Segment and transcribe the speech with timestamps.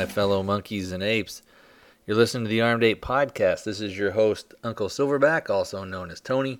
[0.00, 1.42] my fellow monkeys and apes?
[2.06, 3.64] You're listening to the Armed Ape Podcast.
[3.64, 6.58] This is your host, Uncle Silverback, also known as Tony.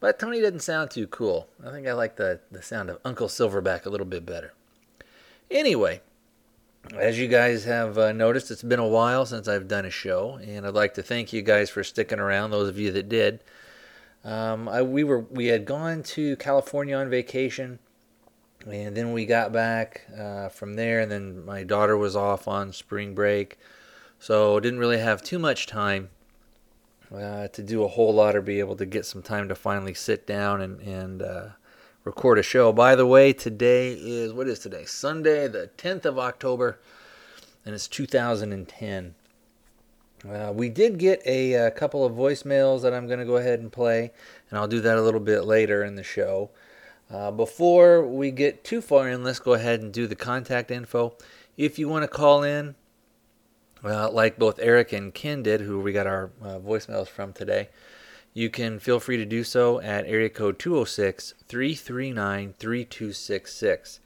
[0.00, 1.48] But Tony doesn't sound too cool.
[1.66, 4.52] I think I like the, the sound of Uncle Silverback a little bit better.
[5.50, 6.02] Anyway,
[6.94, 10.38] as you guys have uh, noticed, it's been a while since I've done a show,
[10.46, 13.42] and I'd like to thank you guys for sticking around, those of you that did.
[14.24, 17.78] Um, I, we were we had gone to California on vacation,
[18.70, 22.72] and then we got back uh, from there, and then my daughter was off on
[22.72, 23.58] spring break,
[24.18, 26.10] so didn't really have too much time
[27.14, 29.94] uh, to do a whole lot or be able to get some time to finally
[29.94, 31.48] sit down and and uh,
[32.04, 32.72] record a show.
[32.72, 34.84] By the way, today is what is today?
[34.84, 36.78] Sunday, the 10th of October,
[37.64, 39.14] and it's 2010.
[40.26, 43.60] Uh, we did get a, a, couple of voicemails that I'm going to go ahead
[43.60, 44.10] and play,
[44.48, 46.50] and I'll do that a little bit later in the show.
[47.10, 51.14] Uh, before we get too far in, let's go ahead and do the contact info.
[51.56, 52.74] If you want to call in,
[53.84, 57.68] uh, like both Eric and Ken did, who we got our uh, voicemails from today,
[58.32, 64.00] you can feel free to do so at area code 206 339 3266.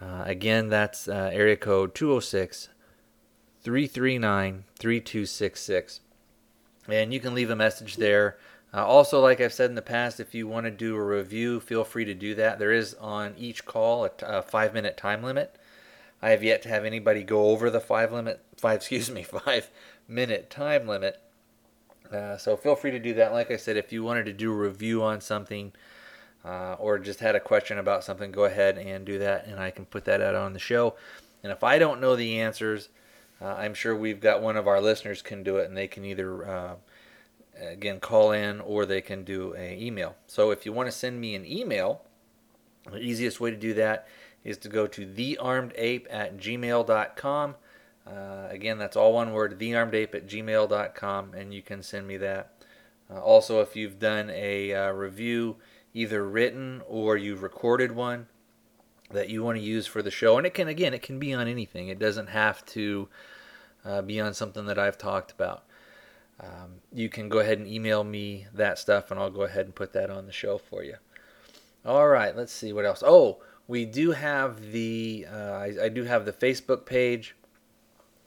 [0.00, 2.68] Uh, again, that's uh, area code 206
[3.62, 6.00] 339 3266.
[6.88, 8.36] And you can leave a message there.
[8.74, 11.60] Uh, also, like I've said in the past, if you want to do a review,
[11.60, 12.58] feel free to do that.
[12.58, 15.54] There is on each call a, t- a five minute time limit.
[16.20, 19.70] I have yet to have anybody go over the five limit, five excuse me, five
[20.08, 21.20] minute time limit.
[22.10, 23.32] Uh, so feel free to do that.
[23.32, 25.72] Like I said, if you wanted to do a review on something
[26.44, 29.70] uh, or just had a question about something, go ahead and do that, and I
[29.70, 30.94] can put that out on the show.
[31.44, 32.88] And if I don't know the answers,
[33.40, 36.04] uh, I'm sure we've got one of our listeners can do it, and they can
[36.04, 36.74] either uh,
[37.60, 40.16] again call in or they can do an email.
[40.26, 42.02] So if you want to send me an email,
[42.90, 44.06] the easiest way to do that
[44.44, 47.54] is to go to thearmedape at gmail.com.
[48.06, 52.52] Uh, again, that's all one word, thearmedape at gmail.com, and you can send me that.
[53.10, 55.56] Uh, also, if you've done a uh, review,
[55.94, 58.26] either written or you've recorded one
[59.10, 61.32] that you want to use for the show, and it can, again, it can be
[61.32, 61.88] on anything.
[61.88, 63.08] It doesn't have to
[63.84, 65.64] uh, be on something that I've talked about.
[66.40, 69.74] Um, you can go ahead and email me that stuff, and I'll go ahead and
[69.74, 70.96] put that on the show for you.
[71.84, 73.02] All right, let's see what else.
[73.04, 77.36] Oh, we do have the uh, I, I, do have the Facebook page.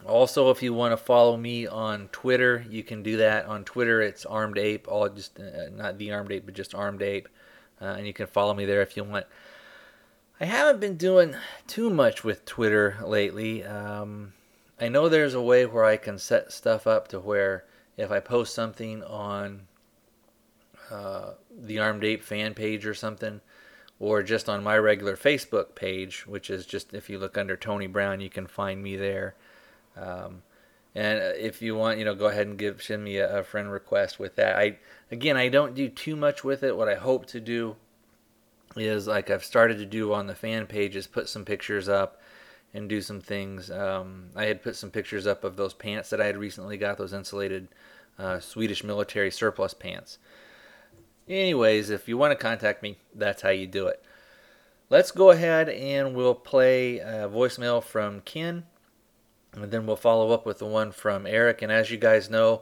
[0.06, 4.02] Also, if you want to follow me on Twitter, you can do that on Twitter.
[4.02, 7.28] It's Armed Ape, all just uh, not the Armed Ape, but just Armed Ape,
[7.82, 9.26] uh, and you can follow me there if you want.
[10.40, 11.36] I haven't been doing
[11.66, 13.64] too much with Twitter lately.
[13.64, 14.34] Um,
[14.80, 17.66] I know there's a way where I can set stuff up to where
[17.98, 19.68] if I post something on
[20.92, 23.42] uh, the Armed Ape fan page or something,
[24.00, 27.88] or just on my regular Facebook page, which is just if you look under Tony
[27.88, 29.36] Brown, you can find me there.
[30.00, 30.44] Um,
[30.94, 33.72] and if you want, you know, go ahead and give send me a, a, friend
[33.72, 34.56] request with that.
[34.58, 34.78] I
[35.12, 36.78] again, I don't do too much with it.
[36.78, 37.76] What I hope to do
[38.76, 42.22] is like I've started to do on the fan pages, put some pictures up
[42.74, 43.72] and do some things.
[43.72, 46.98] Um, I had put some pictures up of those pants that I had recently got,
[46.98, 47.70] those insulated
[48.20, 50.18] uh, Swedish military surplus pants.
[51.28, 54.04] Anyways, if you want to contact me, that's how you do it.
[54.90, 58.64] Let's go ahead and we'll play a voicemail from Ken,
[59.54, 61.62] and then we'll follow up with the one from Eric.
[61.62, 62.62] And as you guys know,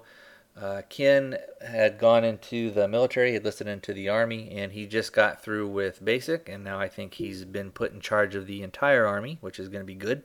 [0.59, 5.13] uh, Ken had gone into the military, he listed into the Army, and he just
[5.13, 8.63] got through with basic, and now I think he's been put in charge of the
[8.63, 10.23] entire Army, which is going to be good.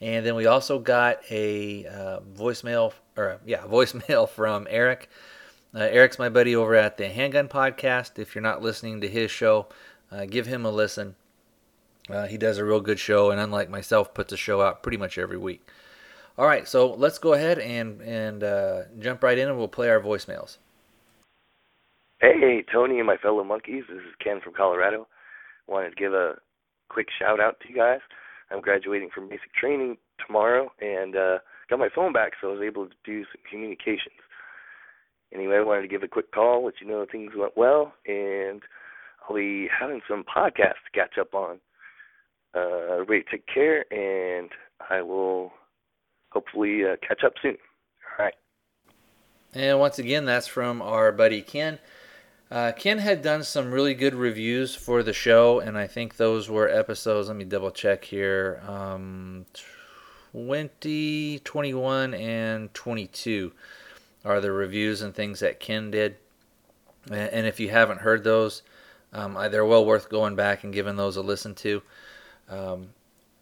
[0.00, 5.08] And then we also got a uh, voicemail, or yeah, voicemail from Eric
[5.74, 8.18] uh, Eric's my buddy over at the Handgun Podcast.
[8.18, 9.68] If you're not listening to his show,
[10.10, 11.14] uh, give him a listen.
[12.10, 14.98] Uh, he does a real good show, and unlike myself, puts a show out pretty
[14.98, 15.66] much every week.
[16.38, 19.90] All right, so let's go ahead and and uh, jump right in, and we'll play
[19.90, 20.56] our voicemails.
[22.20, 23.84] Hey, Tony and my fellow monkeys.
[23.88, 25.06] This is Ken from Colorado.
[25.66, 26.36] Wanted to give a
[26.88, 28.00] quick shout out to you guys.
[28.50, 31.38] I'm graduating from basic training tomorrow, and uh,
[31.68, 34.20] got my phone back, so I was able to do some communications.
[35.34, 38.62] Anyway, I wanted to give a quick call, let you know things went well, and
[39.28, 41.58] I'll be having some podcasts to catch up on.
[42.54, 44.50] Uh, everybody take care, and
[44.90, 45.52] I will
[46.32, 47.56] hopefully uh, catch up soon.
[48.18, 48.34] All right.
[49.54, 51.78] And once again, that's from our buddy Ken.
[52.50, 56.50] Uh, Ken had done some really good reviews for the show, and I think those
[56.50, 57.28] were episodes.
[57.28, 58.62] Let me double check here.
[58.68, 59.46] Um,
[60.32, 63.52] 20, 21, and 22
[64.24, 66.16] are the reviews and things that Ken did.
[67.10, 68.62] And if you haven't heard those,
[69.12, 71.82] um, they're well worth going back and giving those a listen to.
[72.48, 72.88] Um,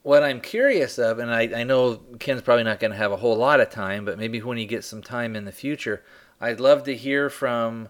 [0.03, 3.17] what I'm curious of, and I, I know Ken's probably not going to have a
[3.17, 6.03] whole lot of time, but maybe when he gets some time in the future,
[6.41, 7.89] I'd love to hear from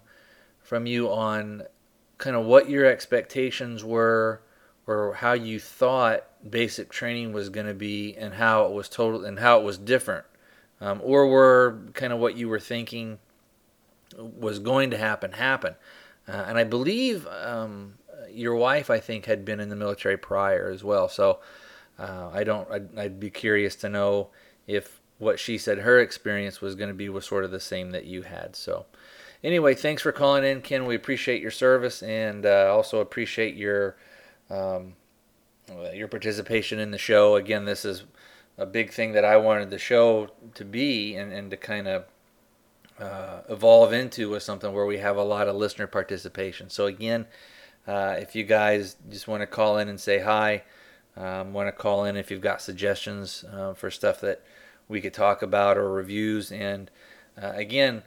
[0.61, 1.65] from you on
[2.19, 4.43] kind of what your expectations were
[4.87, 9.25] or how you thought basic training was going to be and how it was total
[9.25, 10.25] and how it was different.
[10.81, 13.19] Um, or were kind of what you were thinking
[14.17, 15.75] was going to happen happen.
[16.29, 17.95] Uh, and i believe um,
[18.31, 21.09] your wife i think had been in the military prior as well.
[21.09, 21.41] So
[22.01, 24.31] uh, i don't I'd, I'd, be curious to know
[24.67, 27.91] if what she said her experience was going to be was sort of the same
[27.93, 28.87] that you had so
[29.43, 30.87] anyway, thanks for calling in, Ken.
[30.87, 33.97] We appreciate your service and uh, also appreciate your
[34.49, 34.95] um,
[35.95, 37.37] your participation in the show.
[37.37, 38.05] Again, this is
[38.59, 42.05] a big thing that I wanted the show to be and, and to kind of
[42.99, 46.69] uh, evolve into was something where we have a lot of listener participation.
[46.69, 47.27] So again,
[47.87, 50.65] uh, if you guys just want to call in and say hi,
[51.21, 54.43] um, want to call in if you've got suggestions uh, for stuff that
[54.89, 56.51] we could talk about or reviews.
[56.51, 56.91] And
[57.41, 58.03] uh, again,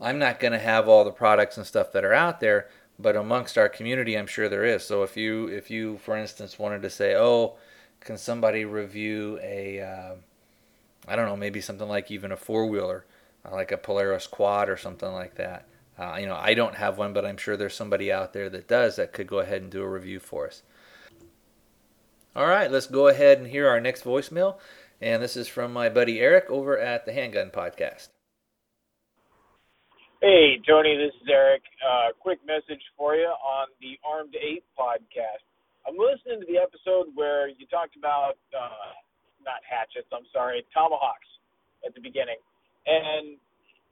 [0.00, 2.68] I'm not going to have all the products and stuff that are out there,
[2.98, 4.84] but amongst our community, I'm sure there is.
[4.84, 7.54] So if you, if you, for instance, wanted to say, oh,
[8.00, 10.14] can somebody review a, uh,
[11.06, 13.04] I don't know, maybe something like even a four wheeler,
[13.44, 15.66] uh, like a Polaris Quad or something like that.
[15.96, 18.68] Uh, you know, I don't have one, but I'm sure there's somebody out there that
[18.68, 20.62] does that could go ahead and do a review for us.
[22.38, 24.62] All right, let's go ahead and hear our next voicemail.
[25.02, 28.14] And this is from my buddy Eric over at the Handgun Podcast.
[30.22, 31.66] Hey, Tony, this is Eric.
[31.82, 35.42] Uh, quick message for you on the Armed Ape podcast.
[35.82, 38.94] I'm listening to the episode where you talked about, uh,
[39.42, 41.26] not hatchets, I'm sorry, tomahawks
[41.82, 42.38] at the beginning.
[42.86, 43.34] And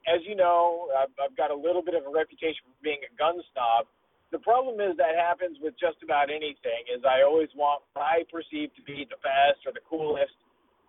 [0.07, 3.11] as you know, I've, I've got a little bit of a reputation for being a
[3.19, 3.91] gun snob.
[4.31, 6.83] The problem is that happens with just about anything.
[6.91, 10.35] Is I always want what I perceive to be the best or the coolest.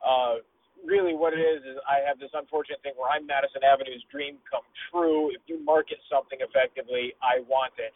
[0.02, 0.42] Uh,
[0.86, 4.38] really what it is is I have this unfortunate thing where I'm Madison Avenue's dream
[4.46, 5.30] come true.
[5.30, 7.94] If you market something effectively, I want it.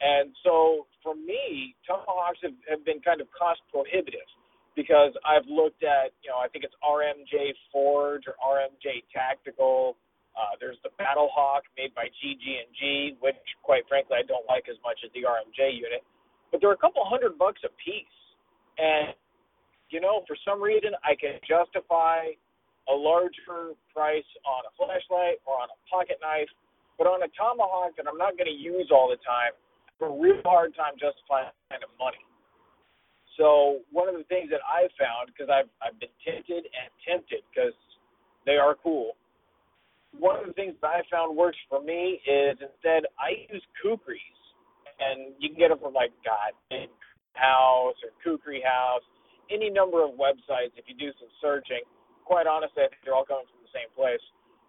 [0.00, 4.26] And so for me, tomahawks have, have been kind of cost prohibitive
[4.74, 9.96] because I've looked at, you know, I think it's RMJ Forge or RMJ Tactical.
[10.36, 14.98] Uh, there's the Battlehawk made by GG&G, which quite frankly I don't like as much
[15.04, 16.02] as the RMJ unit.
[16.50, 18.18] But they're a couple hundred bucks a piece.
[18.78, 19.14] And
[19.90, 22.30] you know, for some reason, I can justify
[22.88, 26.48] a larger price on a flashlight or on a pocket knife,
[26.96, 30.14] but on a tomahawk that I'm not going to use all the time, I have
[30.14, 32.22] a real hard time justifying that kind of money.
[33.38, 37.42] So one of the things that I've found, because I've I've been tempted and tempted
[37.50, 37.74] because
[38.44, 39.16] they are cool.
[40.18, 44.40] One of the things that I found works for me is instead I use kukris,
[44.98, 46.52] and you can get them from like God
[47.34, 49.02] House or Kukri House
[49.50, 51.82] any number of websites if you do some searching.
[52.24, 54.22] Quite honestly, I think they're all coming from the same place.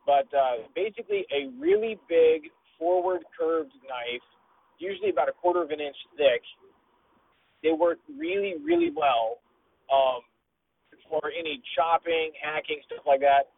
[0.06, 2.50] But uh, basically, a really big
[2.80, 4.26] forward curved knife,
[4.80, 6.42] usually about a quarter of an inch thick.
[7.62, 9.38] They work really, really well
[9.94, 10.26] um,
[11.06, 13.54] for any chopping, hacking, stuff like that.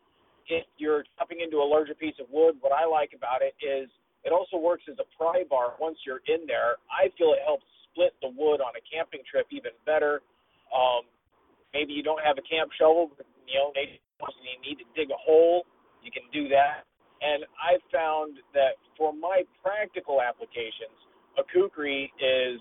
[0.48, 3.90] If you're chopping into a larger piece of wood, what I like about it is
[4.24, 6.80] it also works as a pry bar once you're in there.
[6.92, 10.22] I feel it helps split the wood on a camping trip even better.
[10.74, 11.08] Um,
[11.74, 15.12] maybe you don't have a camp shovel, but, you know, maybe you need to dig
[15.12, 15.68] a hole,
[16.02, 16.88] you can do that.
[17.24, 20.96] And I found that for my practical applications,
[21.40, 22.60] a kukri is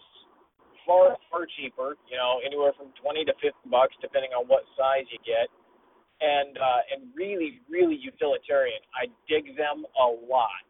[0.86, 1.98] far far cheaper.
[2.06, 5.50] You know, anywhere from twenty to fifty bucks, depending on what size you get,
[6.22, 8.78] and uh, and really really utilitarian.
[8.94, 10.62] I dig them a lot.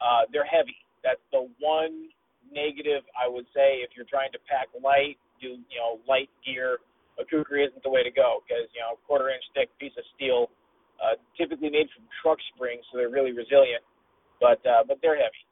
[0.00, 0.76] Uh, they're heavy.
[1.04, 2.08] That's the one
[2.48, 6.80] negative I would say if you're trying to pack light, do you know light gear
[7.18, 10.04] a kukri isn't the way to go because you know quarter inch thick piece of
[10.16, 10.48] steel,
[11.00, 13.84] uh, typically made from truck springs, so they're really resilient,
[14.40, 15.42] but uh, but they're heavy.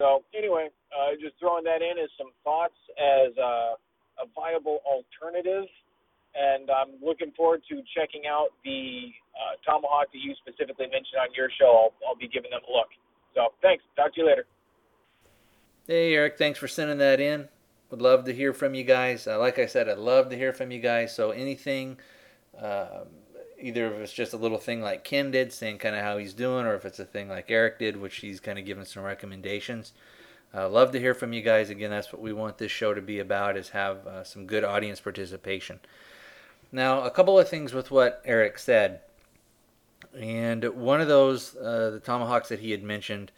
[0.00, 3.76] So anyway, uh, just throwing that in as some thoughts as uh,
[4.20, 5.68] a viable alternative,
[6.34, 11.28] and I'm looking forward to checking out the uh, tomahawk that you specifically mentioned on
[11.34, 11.90] your show.
[11.90, 12.88] I'll, I'll be giving them a look.
[13.34, 13.84] So thanks.
[13.96, 14.46] Talk to you later.
[15.86, 17.48] Hey Eric, thanks for sending that in.
[17.90, 19.26] Would love to hear from you guys.
[19.26, 21.14] Uh, like I said, I'd love to hear from you guys.
[21.14, 21.98] So anything,
[22.58, 23.04] uh,
[23.60, 26.32] either if it's just a little thing like Ken did, saying kind of how he's
[26.32, 29.02] doing, or if it's a thing like Eric did, which he's kind of giving some
[29.02, 29.92] recommendations.
[30.54, 31.68] Uh, love to hear from you guys.
[31.68, 34.64] Again, that's what we want this show to be about: is have uh, some good
[34.64, 35.80] audience participation.
[36.72, 39.00] Now, a couple of things with what Eric said,
[40.18, 43.30] and one of those, uh, the tomahawks that he had mentioned,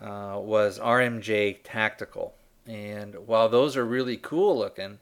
[0.00, 2.34] uh, was RMJ Tactical.
[2.66, 4.98] And while those are really cool looking,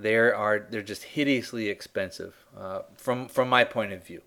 [0.00, 4.22] There are they're just hideously expensive uh, from from my point of view.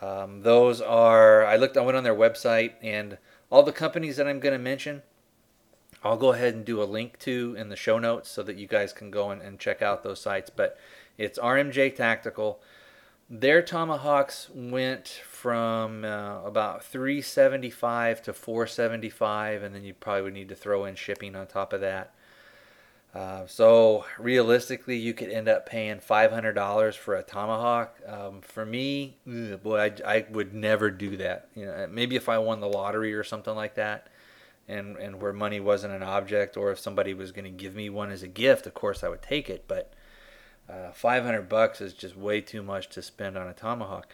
[0.00, 3.18] Um, those are I looked I went on their website and
[3.50, 5.02] all the companies that I'm going to mention.
[6.04, 8.68] I'll go ahead and do a link to in the show notes so that you
[8.68, 10.50] guys can go and, and check out those sites.
[10.50, 10.78] But
[11.18, 12.60] it's RMJ Tactical.
[13.30, 20.48] Their Tomahawks went from uh, about 375 to 475, and then you probably would need
[20.50, 22.14] to throw in shipping on top of that.
[23.14, 27.96] Uh, so realistically, you could end up paying $500 for a tomahawk.
[28.06, 31.48] Um, for me, ugh, boy, I, I, would never do that.
[31.54, 34.08] You know, maybe if I won the lottery or something like that,
[34.66, 37.88] and and where money wasn't an object, or if somebody was going to give me
[37.88, 39.66] one as a gift, of course I would take it.
[39.68, 39.92] But
[40.68, 44.08] uh, 500 bucks is just way too much to spend on a tomahawk.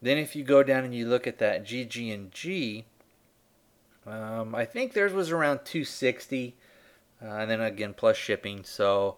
[0.00, 2.84] Then if you go down and you look at that GG&G,
[4.06, 6.56] um, I think theirs was around 260
[7.22, 8.64] uh, and then again plus shipping.
[8.64, 9.16] So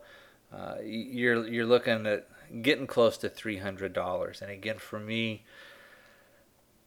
[0.53, 2.29] uh, you're you're looking at
[2.63, 4.43] getting close to three hundred dollars.
[4.43, 5.45] And again, for me,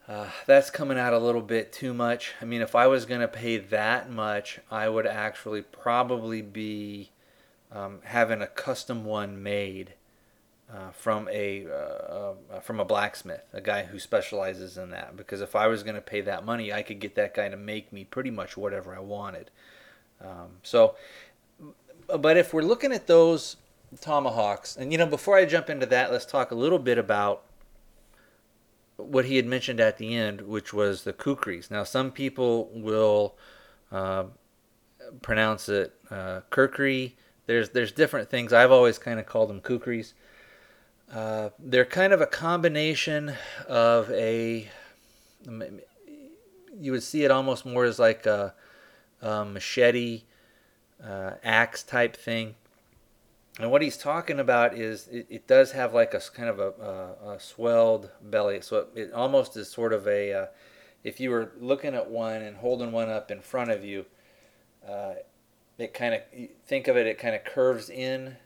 [0.08, 2.34] uh, that's coming out a little bit too much.
[2.42, 7.12] I mean, if I was going to pay that much, I would actually probably be
[7.72, 9.94] um, having a custom one made.
[10.70, 15.16] Uh, from a uh, uh, from a blacksmith, a guy who specializes in that.
[15.16, 17.56] Because if I was going to pay that money, I could get that guy to
[17.56, 19.50] make me pretty much whatever I wanted.
[20.20, 20.96] Um, so,
[22.08, 23.56] but if we're looking at those
[24.02, 27.44] tomahawks, and you know, before I jump into that, let's talk a little bit about
[28.98, 31.70] what he had mentioned at the end, which was the kukris.
[31.72, 33.36] Now, some people will
[33.92, 34.26] uh,
[35.22, 37.16] pronounce it uh, kukri.
[37.48, 38.54] There's there's different things.
[38.54, 40.14] I've always kind of called them kukris.
[41.12, 43.34] Uh, they're kind of a combination
[43.68, 44.70] of a.
[46.80, 48.54] You would see it almost more as like a
[49.22, 50.24] um, machete,
[51.04, 52.56] uh, axe type thing.
[53.60, 56.70] And what he's talking about is it, it does have like a kind of a,
[57.26, 58.62] a, a swelled belly.
[58.62, 60.46] So it, it, almost is sort of a, uh,
[61.04, 64.06] if you were looking at one and holding one up in front of you,
[64.88, 65.14] uh,
[65.78, 66.22] it kind of,
[66.66, 68.38] think of it, it kind of curves in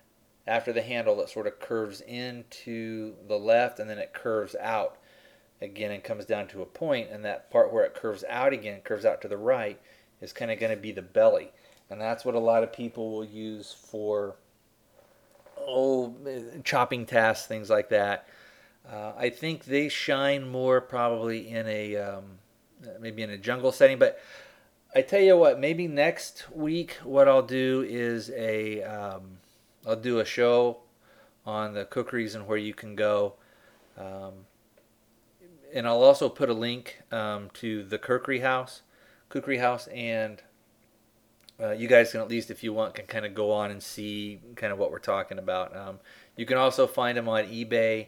[0.47, 4.55] after the handle, it sort of curves in to the left and then it curves
[4.59, 4.97] out
[5.61, 8.81] again and comes down to a point, and that part where it curves out again
[8.81, 9.79] curves out to the right
[10.19, 11.51] is kind of going to be the belly.
[11.89, 14.35] And that's what a lot of people will use for
[15.59, 16.15] oh
[16.63, 18.27] chopping tasks, things like that.
[18.89, 22.23] Uh, I think they shine more probably in a um,
[22.99, 24.19] maybe in a jungle setting, but
[24.93, 29.37] I tell you what, maybe next week what I'll do is a um,
[29.87, 30.79] I'll do a show
[31.45, 33.33] on the kukris and where you can go.
[33.97, 34.45] Um,
[35.73, 38.81] and I'll also put a link um, to the Kukri House
[39.31, 40.41] Khukuri House, and
[41.59, 43.81] uh, you guys can at least, if you want, can kind of go on and
[43.81, 45.75] see kind of what we're talking about.
[45.75, 45.99] Um,
[46.35, 48.07] you can also find them on eBay.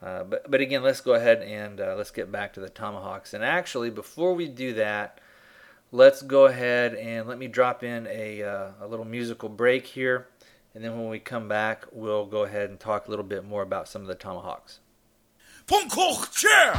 [0.00, 3.34] Uh, but, but again, let's go ahead and uh, let's get back to the tomahawks.
[3.34, 5.20] And actually, before we do that,
[5.92, 10.26] let's go ahead and let me drop in a, uh, a little musical break here.
[10.74, 13.62] And then when we come back, we'll go ahead and talk a little bit more
[13.62, 14.80] about some of the tomahawks.
[15.66, 16.72] Punkoch chair!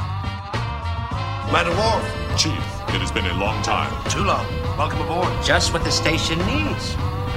[1.53, 2.01] Mandalore,
[2.35, 2.57] Chief,
[2.89, 3.93] it has been a long time.
[4.09, 4.47] Too long.
[4.77, 5.31] Welcome aboard.
[5.45, 6.95] Just what the station needs.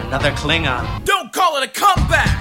[0.08, 1.04] Another Klingon.
[1.04, 2.40] Don't call it a comeback.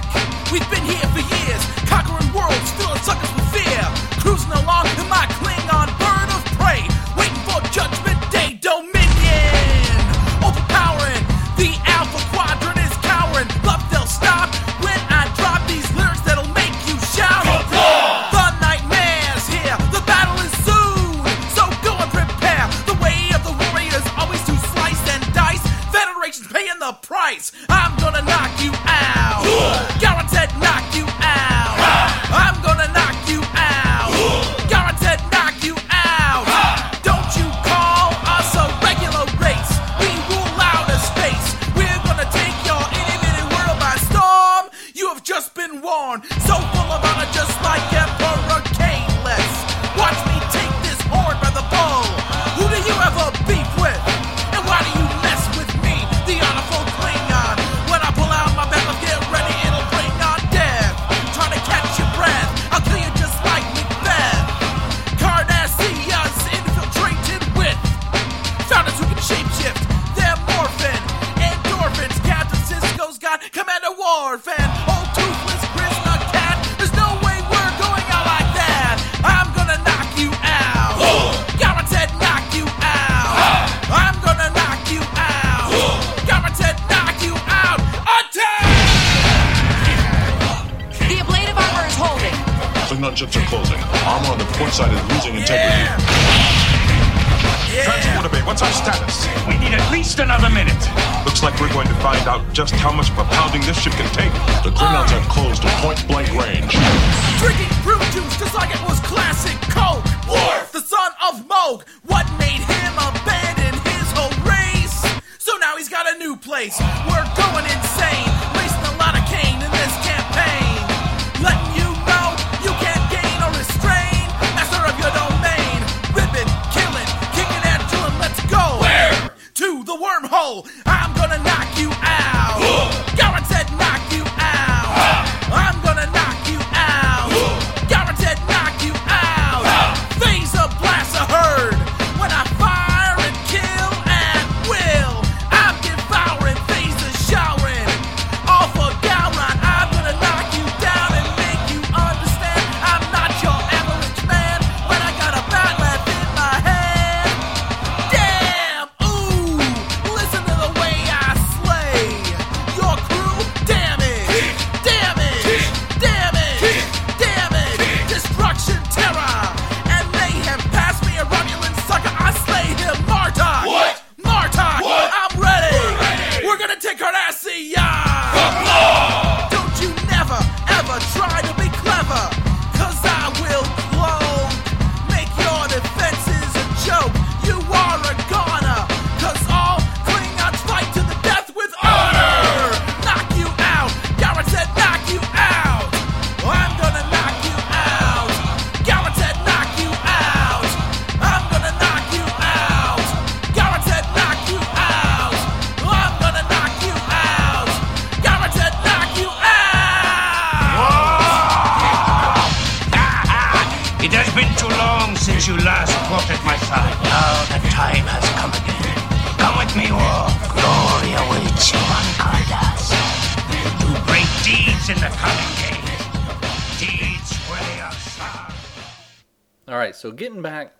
[0.50, 3.84] We've been here for years, conquering worlds, filling suckers with fear.
[4.24, 6.88] Cruising along in my Klingon bird of prey,
[7.18, 8.95] waiting for Judgment Day dominion.
[14.16, 14.48] Stop
[14.80, 15.88] when I drop these
[16.24, 17.44] that'll make you shout.
[18.32, 21.20] The nightmare's here, the battle is soon.
[21.56, 22.66] So go and prepare.
[22.88, 23.54] The way of the
[24.18, 25.64] always to slice and dice.
[26.52, 27.52] Paying the price.
[27.68, 29.95] I'm gonna knock you out.
[46.16, 46.45] on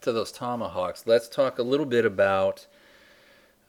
[0.07, 2.67] to those tomahawks, let's talk a little bit about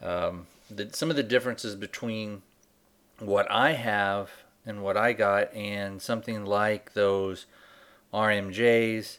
[0.03, 2.43] um, the, some of the differences between
[3.19, 4.29] what I have
[4.63, 7.47] and what I got, and something like those
[8.13, 9.17] RMJs,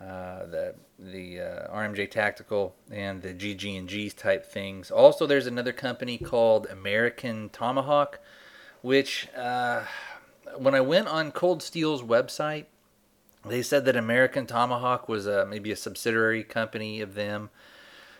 [0.00, 4.90] uh, the the uh, RMJ Tactical, and the GG and Gs type things.
[4.90, 8.18] Also, there's another company called American Tomahawk,
[8.82, 9.82] which uh,
[10.56, 12.64] when I went on Cold Steel's website,
[13.48, 17.50] they said that American Tomahawk was a, maybe a subsidiary company of them.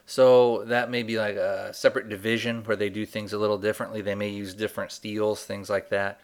[0.07, 4.01] So that may be like a separate division where they do things a little differently.
[4.01, 6.21] They may use different steels, things like that.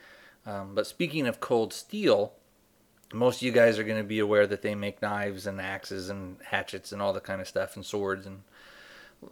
[0.46, 2.32] Um, but speaking of cold steel,
[3.12, 6.08] most of you guys are going to be aware that they make knives and axes
[6.08, 8.42] and hatchets and all the kind of stuff and swords and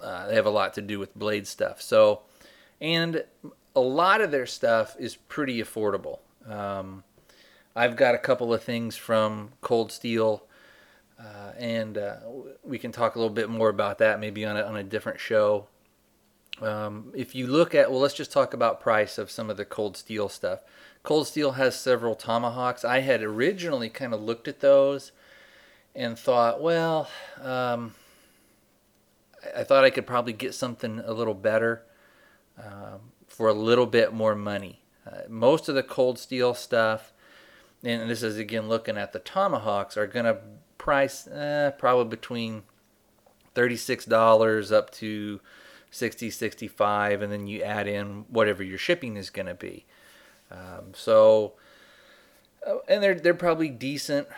[0.02, 1.83] uh, they have a lot to do with blade stuff.
[1.83, 2.22] So,
[2.80, 3.24] and
[3.74, 6.18] a lot of their stuff is pretty affordable.
[6.48, 7.04] Um,
[7.74, 10.44] I've got a couple of things from Cold Steel,
[11.18, 12.16] uh, and uh,
[12.64, 15.20] we can talk a little bit more about that maybe on a, on a different
[15.20, 15.66] show.
[16.61, 19.64] Um, if you look at, well, let's just talk about price of some of the
[19.64, 20.61] Cold Steel stuff.
[21.02, 22.85] Cold Steel has several tomahawks.
[22.85, 25.12] I had originally kind of looked at those
[25.94, 27.09] and thought, well,
[27.40, 27.94] um,
[29.56, 31.83] I- thought I could probably get something a little better
[32.59, 34.83] um, for a little bit more money.
[35.06, 37.12] Uh, most of the Cold Steel stuff,
[37.82, 40.38] and this is again looking at the tomahawks, are going to
[40.78, 42.62] price eh, probably between
[43.54, 45.40] $36 up to
[45.90, 49.84] 60 65 and then you add in whatever your shipping is going to be.
[50.50, 51.54] Um, so
[52.66, 54.28] uh, and they're they're probably decent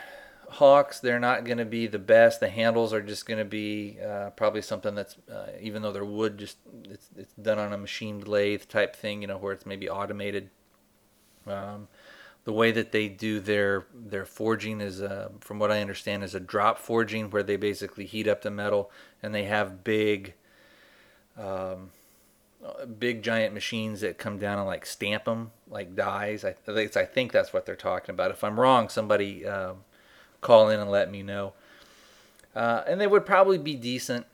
[0.49, 1.01] hawks.
[1.01, 2.41] They're not going to be the best.
[2.41, 6.05] The handles are just going to be uh, probably something that's uh, even though they're
[6.05, 9.67] wood just it's, it's done on a machined lathe type thing you know where it's
[9.67, 10.51] maybe automated.
[11.47, 11.89] Um,
[12.45, 16.35] the way that they do their their forging is, uh, from what I understand, is
[16.35, 18.91] a drop forging where they basically heat up the metal
[19.23, 20.35] and they have big,
[21.39, 21.91] um,
[22.99, 26.45] big giant machines that come down and like stamp them like dies.
[26.45, 28.33] I, I think that's what they're talking about.
[28.33, 29.85] If I'm wrong, somebody um,
[30.41, 31.53] call in and let me know.
[32.55, 34.27] Uh, and they would probably be decent.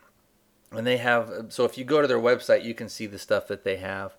[0.72, 3.46] And they have so if you go to their website, you can see the stuff
[3.48, 4.14] that they have.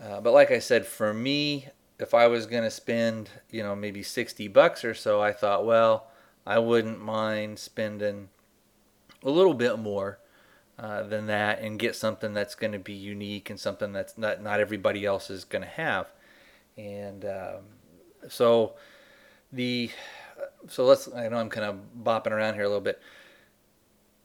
[0.00, 1.68] Uh, but like I said, for me,
[2.02, 5.64] if I was going to spend, you know, maybe 60 bucks or so, I thought,
[5.64, 6.08] well,
[6.44, 8.28] I wouldn't mind spending
[9.22, 10.18] a little bit more
[10.78, 14.42] uh, than that and get something that's going to be unique and something that's not,
[14.42, 16.08] not everybody else is going to have.
[16.76, 17.60] And um,
[18.28, 18.74] so
[19.52, 19.90] the
[20.68, 23.00] so let's I know I'm kind of bopping around here a little bit.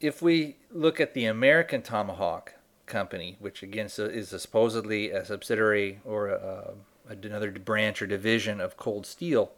[0.00, 2.54] If we look at the American tomahawk,
[2.88, 6.74] company, which again is supposedly a subsidiary or a, a,
[7.08, 9.52] another branch or division of Cold Steel,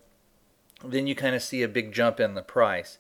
[0.85, 2.99] then you kind of see a big jump in the price.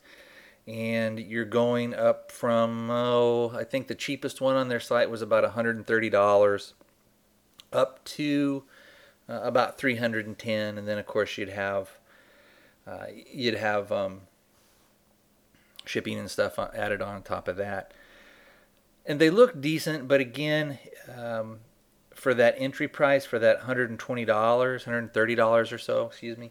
[0.67, 5.23] And you're going up from, oh, I think the cheapest one on their site was
[5.23, 6.73] about $130
[7.73, 8.65] up to
[9.29, 11.91] uh, about 310 and then of course you'd have
[12.87, 14.23] uh, you'd have um,
[15.85, 17.95] shipping and stuff added on top of that
[19.07, 20.79] and they look decent but again
[21.17, 21.61] um,
[22.21, 26.51] for that entry price for that $120 $130 or so excuse me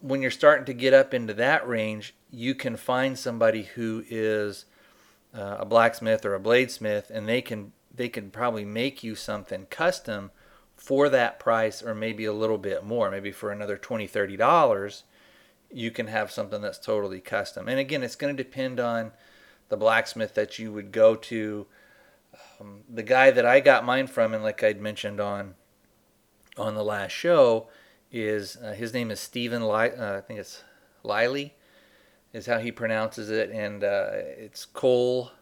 [0.00, 4.64] when you're starting to get up into that range you can find somebody who is
[5.34, 9.66] uh, a blacksmith or a bladesmith and they can they can probably make you something
[9.66, 10.30] custom
[10.76, 13.10] for that price or maybe a little bit more.
[13.10, 15.04] Maybe for another 20 30 dollars
[15.72, 17.68] you can have something that's totally custom.
[17.68, 19.12] And again it's going to depend on
[19.68, 21.66] the blacksmith that you would go to
[22.64, 25.54] um, the guy that i got mine from and like i'd mentioned on
[26.56, 27.68] on the last show
[28.10, 30.62] is uh, his name is stephen Li- uh, i think it's
[31.02, 31.54] Liley
[32.32, 35.32] is how he pronounces it and uh, it's coal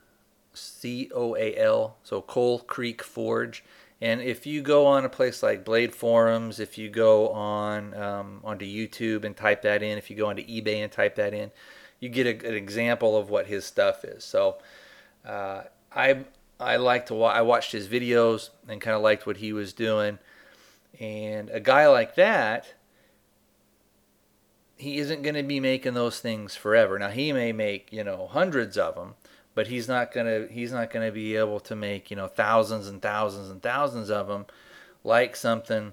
[0.55, 3.65] c-o-a-l so coal creek forge
[4.03, 8.41] and if you go on a place like Blade Forums, if you go on um,
[8.43, 11.53] onto YouTube and type that in, if you go onto eBay and type that in,
[12.01, 14.25] you get a, an example of what his stuff is.
[14.25, 14.57] So
[15.25, 15.63] uh,
[15.95, 16.25] I
[16.63, 19.73] I liked to wa- I watched his videos and kind of liked what he was
[19.73, 20.19] doing.
[21.01, 22.75] And a guy like that,
[24.77, 26.99] he isn't going to be making those things forever.
[26.99, 29.15] Now he may make you know hundreds of them,
[29.55, 33.03] but he's not gonna he's not gonna be able to make you know thousands and
[33.03, 34.47] thousands and thousands of them
[35.05, 35.93] like something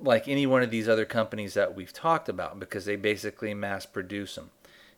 [0.00, 3.84] like any one of these other companies that we've talked about because they basically mass
[3.84, 4.50] produce them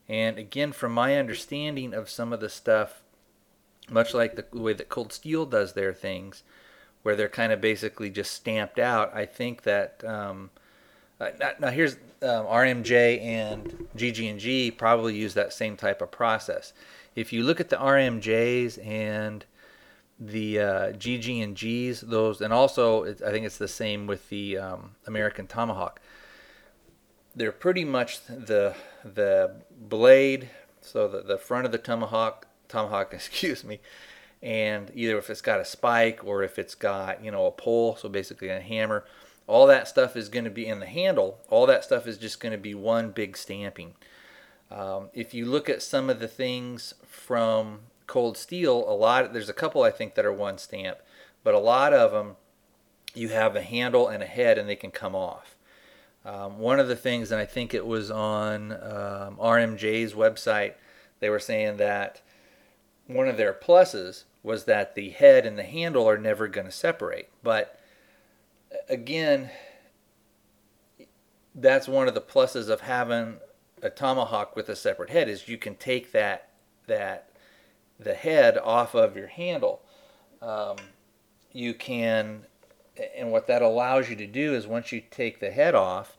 [0.08, 3.02] and again from my understanding of some of the stuff
[3.90, 6.42] much like the way that cold steel does their things
[7.02, 10.50] where they're kind of basically just stamped out i think that um,
[11.20, 16.72] uh, now, here's um, rmj and gg&g probably use that same type of process
[17.16, 19.44] if you look at the RMJs and
[20.20, 24.58] the uh, GG and Gs, those, and also I think it's the same with the
[24.58, 26.00] um, American Tomahawk.
[27.34, 33.64] They're pretty much the the blade, so the, the front of the tomahawk, tomahawk, excuse
[33.64, 33.80] me,
[34.42, 37.96] and either if it's got a spike or if it's got you know a pole,
[37.96, 39.04] so basically a hammer.
[39.48, 41.38] All that stuff is going to be in the handle.
[41.48, 43.94] All that stuff is just going to be one big stamping.
[44.72, 49.48] Um, if you look at some of the things from Cold Steel, a lot there's
[49.48, 50.98] a couple I think that are one stamp,
[51.44, 52.36] but a lot of them
[53.14, 55.56] you have a handle and a head and they can come off.
[56.24, 60.74] Um, one of the things, and I think it was on um, RMJ's website,
[61.20, 62.20] they were saying that
[63.06, 66.72] one of their pluses was that the head and the handle are never going to
[66.72, 67.28] separate.
[67.42, 67.80] But
[68.88, 69.50] again,
[71.54, 73.36] that's one of the pluses of having
[73.82, 76.50] a tomahawk with a separate head is you can take that
[76.86, 77.30] that
[77.98, 79.82] the head off of your handle.
[80.42, 80.76] Um,
[81.52, 82.44] you can,
[83.16, 86.16] and what that allows you to do is once you take the head off,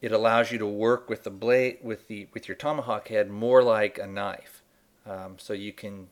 [0.00, 3.62] it allows you to work with the blade with the with your tomahawk head more
[3.62, 4.61] like a knife.
[5.06, 6.08] Um, so you can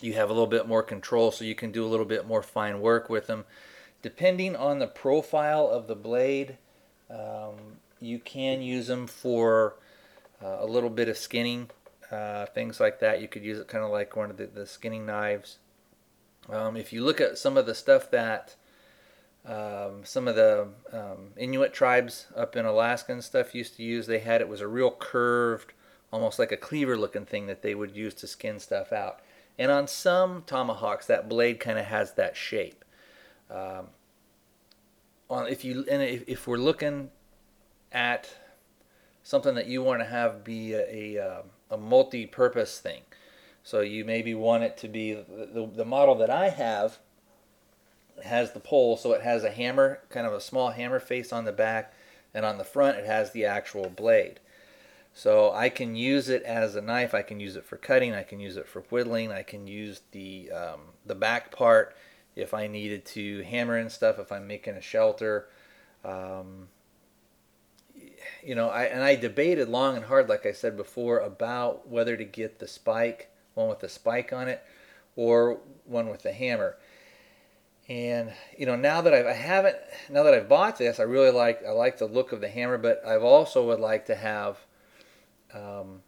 [0.00, 2.42] you have a little bit more control, so you can do a little bit more
[2.42, 3.44] fine work with them.
[4.02, 6.56] Depending on the profile of the blade,
[7.10, 9.76] um, you can use them for
[10.42, 11.68] uh, a little bit of skinning,
[12.10, 13.20] uh, things like that.
[13.20, 15.58] You could use it kind of like one of the, the skinning knives.
[16.48, 18.56] Um, if you look at some of the stuff that
[19.46, 24.06] um, some of the um, Inuit tribes up in Alaska and stuff used to use,
[24.06, 25.72] they had it was a real curved,
[26.12, 29.20] almost like a cleaver looking thing that they would use to skin stuff out.
[29.58, 32.84] And on some tomahawks, that blade kind of has that shape.
[33.50, 33.88] Um,
[35.28, 37.10] on if you and if, if we're looking
[37.92, 38.30] at
[39.22, 43.02] something that you want to have be a, a, um, a multi-purpose thing.
[43.62, 46.98] So you maybe want it to be the, the model that I have
[48.24, 51.44] has the pole, so it has a hammer, kind of a small hammer face on
[51.44, 51.92] the back,
[52.34, 54.40] and on the front it has the actual blade.
[55.20, 57.12] So I can use it as a knife.
[57.12, 58.14] I can use it for cutting.
[58.14, 59.30] I can use it for whittling.
[59.30, 61.94] I can use the um, the back part
[62.34, 64.18] if I needed to hammer and stuff.
[64.18, 65.50] If I'm making a shelter,
[66.06, 66.68] um,
[68.42, 72.16] you know, I and I debated long and hard, like I said before, about whether
[72.16, 74.64] to get the spike, one with the spike on it,
[75.16, 76.78] or one with the hammer.
[77.90, 79.76] And you know, now that I've, I haven't,
[80.08, 82.78] now that I've bought this, I really like I like the look of the hammer,
[82.78, 84.56] but I've also would like to have
[85.54, 86.02] um,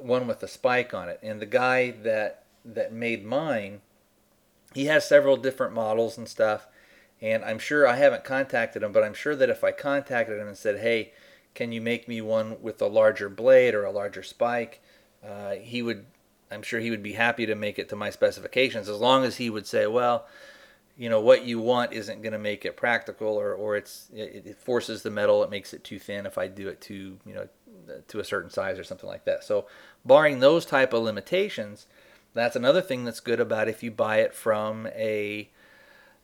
[0.00, 1.18] one with a spike on it.
[1.22, 3.80] And the guy that that made mine,
[4.72, 6.66] he has several different models and stuff.
[7.20, 10.48] And I'm sure I haven't contacted him, but I'm sure that if I contacted him
[10.48, 11.12] and said, "Hey,
[11.54, 14.80] can you make me one with a larger blade or a larger spike?"
[15.26, 16.06] Uh, he would.
[16.50, 19.36] I'm sure he would be happy to make it to my specifications as long as
[19.36, 20.26] he would say, "Well,
[20.96, 24.46] you know what you want isn't going to make it practical, or or it's it,
[24.46, 27.34] it forces the metal, it makes it too thin if I do it too you
[27.34, 27.48] know
[28.08, 29.66] to a certain size or something like that." So,
[30.04, 31.86] barring those type of limitations,
[32.34, 35.48] that's another thing that's good about if you buy it from a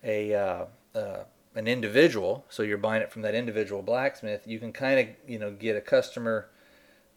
[0.02, 2.44] a uh, uh, an individual.
[2.48, 4.46] So you're buying it from that individual blacksmith.
[4.46, 6.48] You can kind of you know get a customer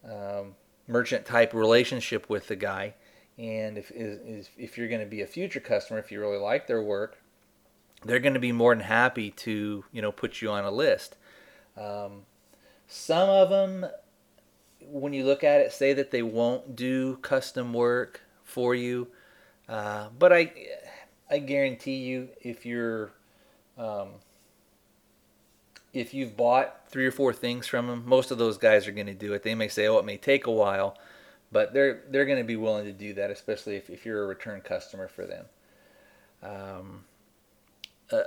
[0.03, 0.55] um,
[0.87, 2.93] merchant type relationship with the guy.
[3.37, 6.83] And if if you're going to be a future customer, if you really like their
[6.83, 7.17] work,
[8.03, 11.15] they're going to be more than happy to you know put you on a list.
[11.75, 12.23] Um,
[12.87, 13.87] some of them,
[14.89, 19.07] when you look at it, say that they won't do custom work for you.
[19.67, 20.53] Uh, but I,
[21.29, 23.11] I guarantee you, if you're,
[23.77, 24.09] um,
[25.93, 29.07] if you've bought three or four things from them, most of those guys are going
[29.07, 29.43] to do it.
[29.43, 30.97] They may say, "Oh, it may take a while,"
[31.51, 34.27] but they're they're going to be willing to do that, especially if, if you're a
[34.27, 35.45] return customer for them.
[36.41, 37.03] Um,
[38.11, 38.23] uh,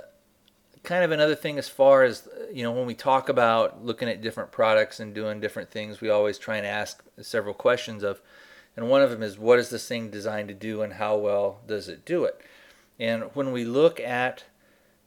[0.83, 4.21] kind of another thing as far as you know when we talk about looking at
[4.21, 8.21] different products and doing different things we always try and ask several questions of
[8.77, 11.59] and one of them is what is this thing designed to do and how well
[11.65, 12.39] does it do it?
[12.99, 14.43] And when we look at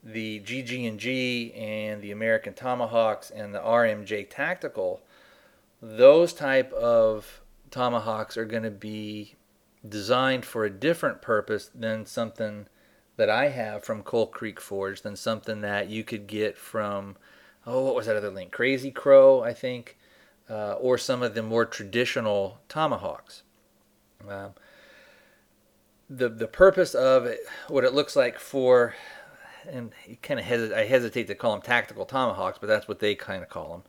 [0.02, 5.00] the GG&G and the American Tomahawks and the RMJ Tactical
[5.82, 9.34] those type of tomahawks are going to be
[9.88, 12.66] designed for a different purpose than something
[13.20, 17.16] that I have from Coal Creek Forge than something that you could get from
[17.66, 19.96] oh what was that other link Crazy Crow I think
[20.48, 23.42] uh, or some of the more traditional tomahawks
[24.28, 24.54] um,
[26.10, 28.94] the the purpose of it, what it looks like for,
[29.68, 33.42] and kind of I hesitate to call them tactical tomahawks, but that's what they kind
[33.42, 33.82] of call them.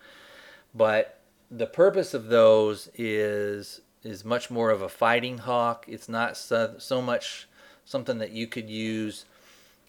[0.73, 5.85] But the purpose of those is is much more of a fighting hawk.
[5.87, 7.47] It's not so, so much
[7.85, 9.25] something that you could use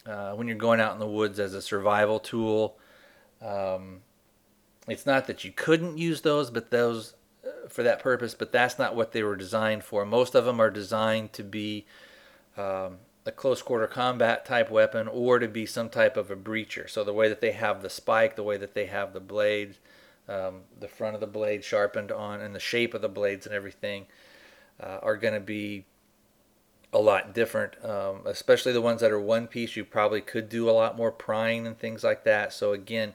[0.05, 2.77] uh, when you're going out in the woods as a survival tool.
[3.41, 4.01] Um,
[4.87, 7.13] it's not that you couldn't use those, but those
[7.69, 10.05] for that purpose, but that's not what they were designed for.
[10.05, 11.85] Most of them are designed to be
[12.57, 16.89] um, a close quarter combat type weapon or to be some type of a breacher.
[16.89, 19.77] So the way that they have the spike, the way that they have the blade,
[20.27, 23.55] um, the front of the blade sharpened on, and the shape of the blades and
[23.55, 24.05] everything
[24.81, 25.85] uh, are going to be
[26.93, 27.73] a lot different.
[27.83, 31.11] Um, especially the ones that are one piece, you probably could do a lot more
[31.11, 32.53] prying and things like that.
[32.53, 33.13] So again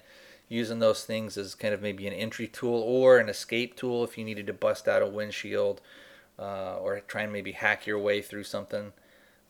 [0.48, 4.16] using those things as kind of maybe an entry tool or an escape tool if
[4.16, 5.80] you needed to bust out a windshield
[6.38, 8.92] uh, or try and maybe hack your way through something.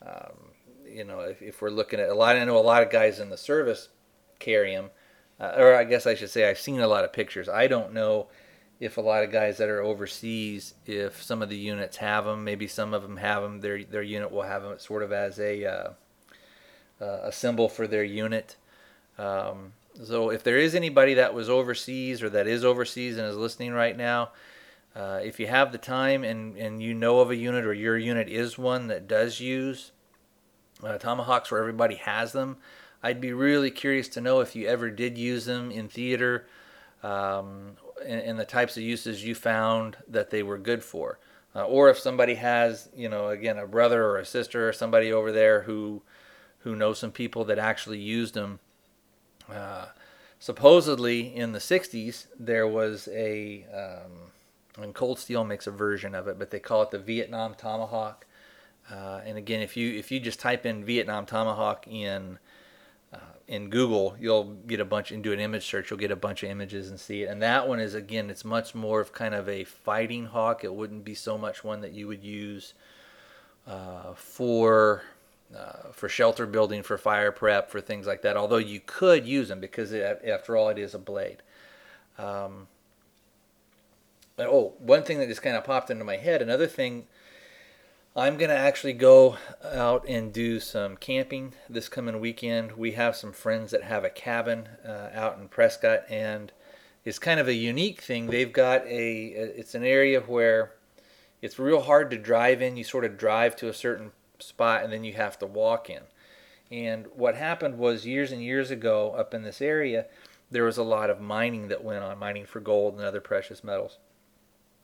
[0.05, 0.53] Um,
[0.87, 3.21] you know, if, if, we're looking at a lot, I know a lot of guys
[3.21, 3.89] in the service
[4.39, 4.91] carry them,
[5.39, 7.49] uh, or I guess I should say I've seen a lot of pictures.
[7.49, 8.29] I don't know
[8.81, 12.45] if a lot of guys that are overseas, if some of the units have them,
[12.45, 13.61] maybe some of them have them.
[13.61, 15.91] Their their unit will have them sort of as a uh,
[17.01, 18.57] uh a symbol for their unit.
[19.19, 23.37] Um, so if there is anybody that was overseas or that is overseas and is
[23.37, 24.31] listening right now,
[24.95, 27.99] uh, if you have the time and, and you know of a unit or your
[27.99, 29.91] unit is one that does use
[30.85, 32.59] uh, tomahawks where everybody has them,
[33.03, 36.47] I'd be really curious to know if you ever did use them in theater
[37.03, 41.19] um, and, the types of uses you found that they were good for.
[41.55, 45.13] Uh, or if somebody has, you know, again, a brother or a sister or somebody
[45.13, 46.03] over there who
[46.61, 48.59] who knows some people that actually used them
[49.51, 49.87] uh,
[50.39, 56.29] supposedly in the 60s, there was a, um, and Cold Steel makes a version of
[56.29, 58.27] it, but they call it the Vietnam Tomahawk.
[58.91, 62.39] Uh, and again, if you if you just type in Vietnam Tomahawk in
[63.13, 65.91] uh, in Google, you'll get a bunch and do an image search.
[65.91, 67.31] You'll get a bunch of images and see it.
[67.31, 70.65] And that one is again, it's much more of kind of a fighting hawk.
[70.65, 72.75] It wouldn't be so much one that you would use
[73.67, 75.03] uh, for
[75.57, 78.37] uh, for shelter building, for fire prep, for things like that.
[78.37, 81.43] Although you could use them because it, after all, it is a blade.
[82.19, 82.67] Um,
[84.39, 86.43] oh, one thing that just kind of popped into my head.
[86.43, 87.07] Another thing,
[88.19, 92.73] I'm going to actually go out and do some camping this coming weekend.
[92.73, 96.51] We have some friends that have a cabin uh, out in Prescott, and
[97.05, 98.27] it's kind of a unique thing.
[98.27, 100.73] They've got a, it's an area where
[101.41, 102.77] it's real hard to drive in.
[102.77, 106.03] You sort of drive to a certain spot and then you have to walk in.
[106.73, 110.07] And what happened was years and years ago up in this area,
[110.51, 113.63] there was a lot of mining that went on, mining for gold and other precious
[113.63, 113.99] metals.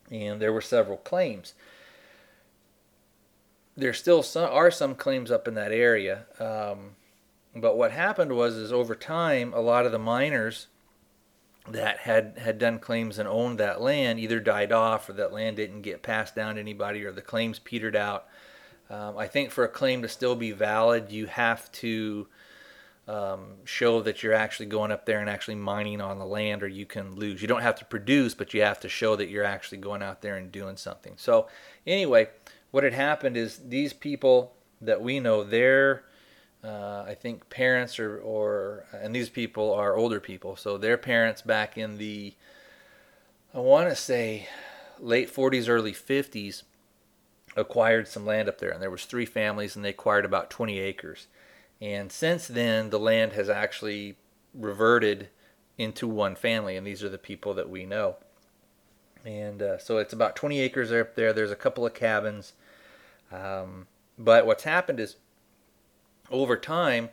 [0.09, 1.55] And there were several claims.
[3.77, 6.27] There still some, are some claims up in that area.
[6.39, 6.97] Um,
[7.57, 10.67] but what happened was, is over time, a lot of the miners
[11.69, 15.57] that had had done claims and owned that land either died off, or that land
[15.57, 18.27] didn't get passed down to anybody, or the claims petered out.
[18.91, 22.27] Um, I think for a claim to still be valid, you have to
[23.09, 26.69] um, show that you're actually going up there and actually mining on the land, or
[26.69, 27.41] you can lose.
[27.41, 30.23] You don't have to produce, but you have to show that you're actually going out
[30.23, 31.15] there and doing something.
[31.17, 31.49] So,
[31.87, 32.29] anyway,
[32.75, 36.03] what had happened is these people that we know, their
[36.65, 41.41] uh, I think parents or, or and these people are older people, so their parents
[41.41, 42.35] back in the
[43.55, 44.49] I want to say
[44.99, 46.65] late 40s, early 50s
[47.57, 50.81] acquired some land up there, and there was three families, and they acquired about 20
[50.81, 51.29] acres.
[51.81, 54.17] And since then, the land has actually
[54.53, 55.29] reverted
[55.79, 58.17] into one family, and these are the people that we know.
[59.25, 61.33] And uh, so it's about 20 acres up there.
[61.33, 62.53] There's a couple of cabins.
[63.35, 63.87] Um,
[64.19, 65.17] but what's happened is
[66.31, 67.11] over time,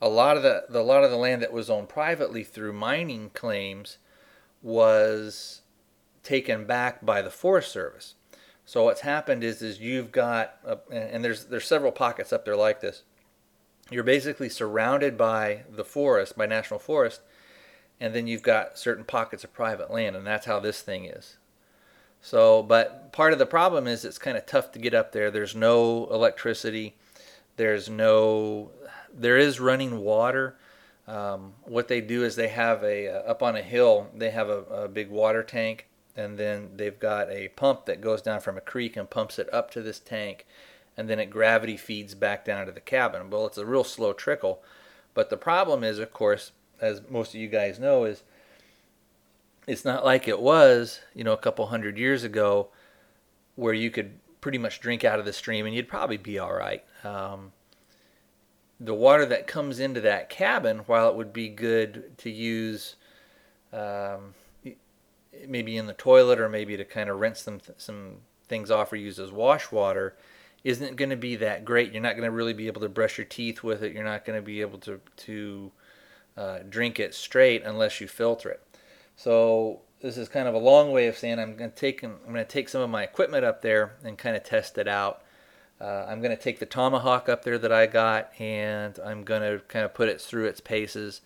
[0.00, 2.72] a lot of the, the a lot of the land that was owned privately through
[2.72, 3.98] mining claims
[4.62, 5.62] was
[6.22, 8.14] taken back by the Forest Service.
[8.64, 12.56] So what's happened is is you've got a, and there's there's several pockets up there
[12.56, 13.02] like this.
[13.90, 17.20] You're basically surrounded by the forest, by national forest,
[18.00, 21.36] and then you've got certain pockets of private land, and that's how this thing is.
[22.24, 25.30] So, but part of the problem is it's kind of tough to get up there.
[25.30, 26.96] There's no electricity.
[27.56, 28.70] There's no,
[29.12, 30.56] there is running water.
[31.06, 34.08] Um, what they do is they have a uh, up on a hill.
[34.16, 38.22] They have a, a big water tank, and then they've got a pump that goes
[38.22, 40.46] down from a creek and pumps it up to this tank,
[40.96, 43.28] and then it gravity feeds back down to the cabin.
[43.28, 44.62] Well, it's a real slow trickle,
[45.12, 48.22] but the problem is, of course, as most of you guys know, is
[49.66, 52.68] it's not like it was, you know, a couple hundred years ago,
[53.56, 56.52] where you could pretty much drink out of the stream and you'd probably be all
[56.52, 56.84] right.
[57.02, 57.52] Um,
[58.78, 62.96] the water that comes into that cabin, while it would be good to use,
[63.72, 64.34] um,
[65.46, 68.96] maybe in the toilet or maybe to kind of rinse some some things off or
[68.96, 70.16] use as wash water,
[70.64, 71.92] isn't going to be that great.
[71.92, 73.92] You're not going to really be able to brush your teeth with it.
[73.92, 75.72] You're not going to be able to to
[76.36, 78.62] uh, drink it straight unless you filter it.
[79.16, 82.18] So this is kind of a long way of saying I'm going to take I'm
[82.24, 85.22] going to take some of my equipment up there and kind of test it out.
[85.80, 89.42] Uh, I'm going to take the tomahawk up there that I got and I'm going
[89.42, 91.20] to kind of put it through its paces,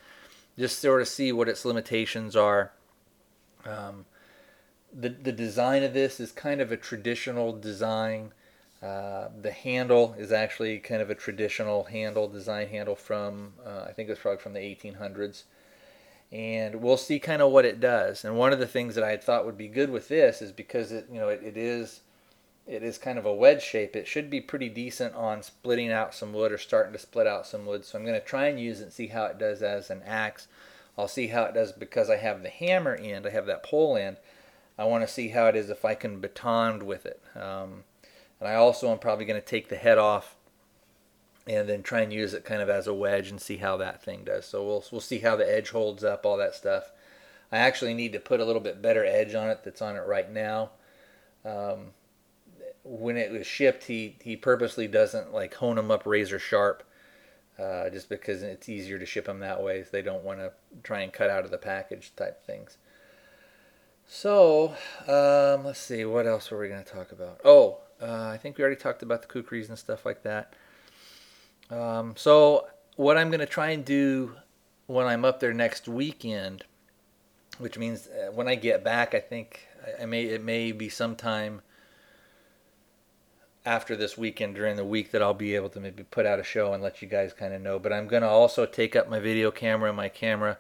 [0.59, 2.73] just sort of see what its limitations are.
[3.67, 4.07] Um,
[4.93, 8.33] the the design of this is kind of a traditional design.
[8.83, 13.93] Uh, the handle is actually kind of a traditional handle, design handle from uh, I
[13.93, 15.43] think it's probably from the 1800s
[16.31, 18.25] and we'll see kind of what it does.
[18.25, 20.93] And one of the things that I thought would be good with this is because
[20.93, 22.01] it, you know, it, it is,
[22.67, 23.97] it is kind of a wedge shape.
[23.97, 27.47] It should be pretty decent on splitting out some wood or starting to split out
[27.47, 27.85] some wood.
[27.85, 30.03] So I'm going to try and use it and see how it does as an
[30.05, 30.49] axe.
[30.99, 33.27] I'll see how it does because I have the hammer end.
[33.27, 34.19] I have that pole end.
[34.77, 37.23] I want to see how it is if I can baton with it.
[37.35, 37.85] Um,
[38.39, 40.37] and I also am probably going to take the head off
[41.49, 44.03] and then try and use it kind of as a wedge and see how that
[44.03, 44.45] thing does.
[44.47, 46.93] So we'll we'll see how the edge holds up, all that stuff.
[47.51, 50.07] I actually need to put a little bit better edge on it that's on it
[50.07, 50.71] right now.
[51.45, 51.93] Um,
[52.85, 56.85] when it was shipped, he he purposely doesn't like hone them up razor sharp,
[57.59, 59.85] uh, just because it's easier to ship them that way.
[59.91, 62.77] They don't want to try and cut out of the package type things.
[64.07, 64.75] So
[65.07, 67.41] um, let's see, what else were we going to talk about?
[67.45, 70.55] Oh, uh, I think we already talked about the kukris and stuff like that.
[71.71, 72.67] Um, so
[72.97, 74.35] what I'm going to try and do
[74.87, 76.65] when I'm up there next weekend,
[77.59, 79.67] which means uh, when I get back, I think
[80.01, 81.63] I may it may be sometime
[83.67, 86.45] after this weekend during the week that I'll be able to maybe put out a
[86.45, 87.79] show and let you guys kind of know.
[87.79, 90.59] But I'm going to also take up my video camera and my camera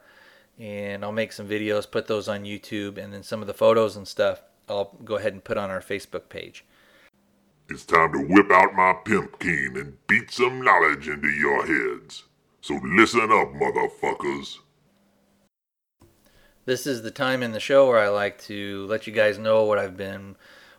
[0.59, 3.96] and I'll make some videos, put those on YouTube, and then some of the photos
[3.96, 6.64] and stuff I'll go ahead and put on our Facebook page.
[7.70, 12.24] It's time to whip out my pimp cane and beat some knowledge into your heads.
[12.62, 14.56] So listen up, motherfuckers.
[16.64, 19.64] This is the time in the show where I like to let you guys know
[19.64, 20.36] what I've been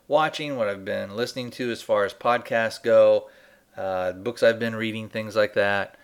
[0.07, 3.29] watching, what I've been listening to as far as podcasts go,
[3.77, 5.95] uh, books I've been reading, things like that.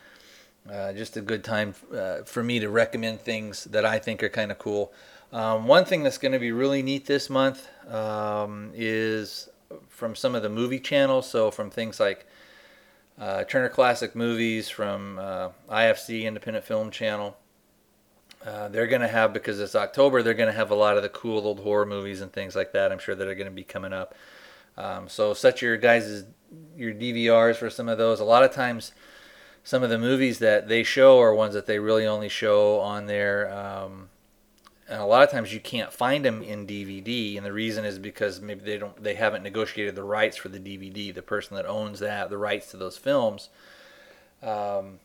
[0.71, 4.29] Uh, just a good time uh, for me to recommend things that I think are
[4.29, 4.93] kind of cool.
[5.33, 9.49] Um, one thing that's going to be really neat this month um, is
[9.88, 11.30] from some of the movie channels.
[11.30, 12.26] So from things like
[13.20, 17.38] uh, Turner Classic Movies, from uh, IFC Independent Film Channel.
[18.45, 20.22] Uh, they're going to have because it's October.
[20.22, 22.74] They're going to have a lot of the cool old horror movies and things like
[22.74, 22.91] that.
[22.91, 24.13] I'm sure that are going to be coming up.
[24.78, 26.26] Um, so set your guys'
[26.78, 28.20] your DVRs for some of those.
[28.20, 28.91] A lot of times,
[29.63, 33.07] some of the movies that they show are ones that they really only show on
[33.07, 33.51] their.
[33.51, 34.09] Um,
[34.88, 37.97] and a lot of times you can't find them in DVD, and the reason is
[37.97, 41.13] because maybe they don't, they haven't negotiated the rights for the DVD.
[41.13, 43.49] The person that owns that, the rights to those films,
[44.43, 44.99] um,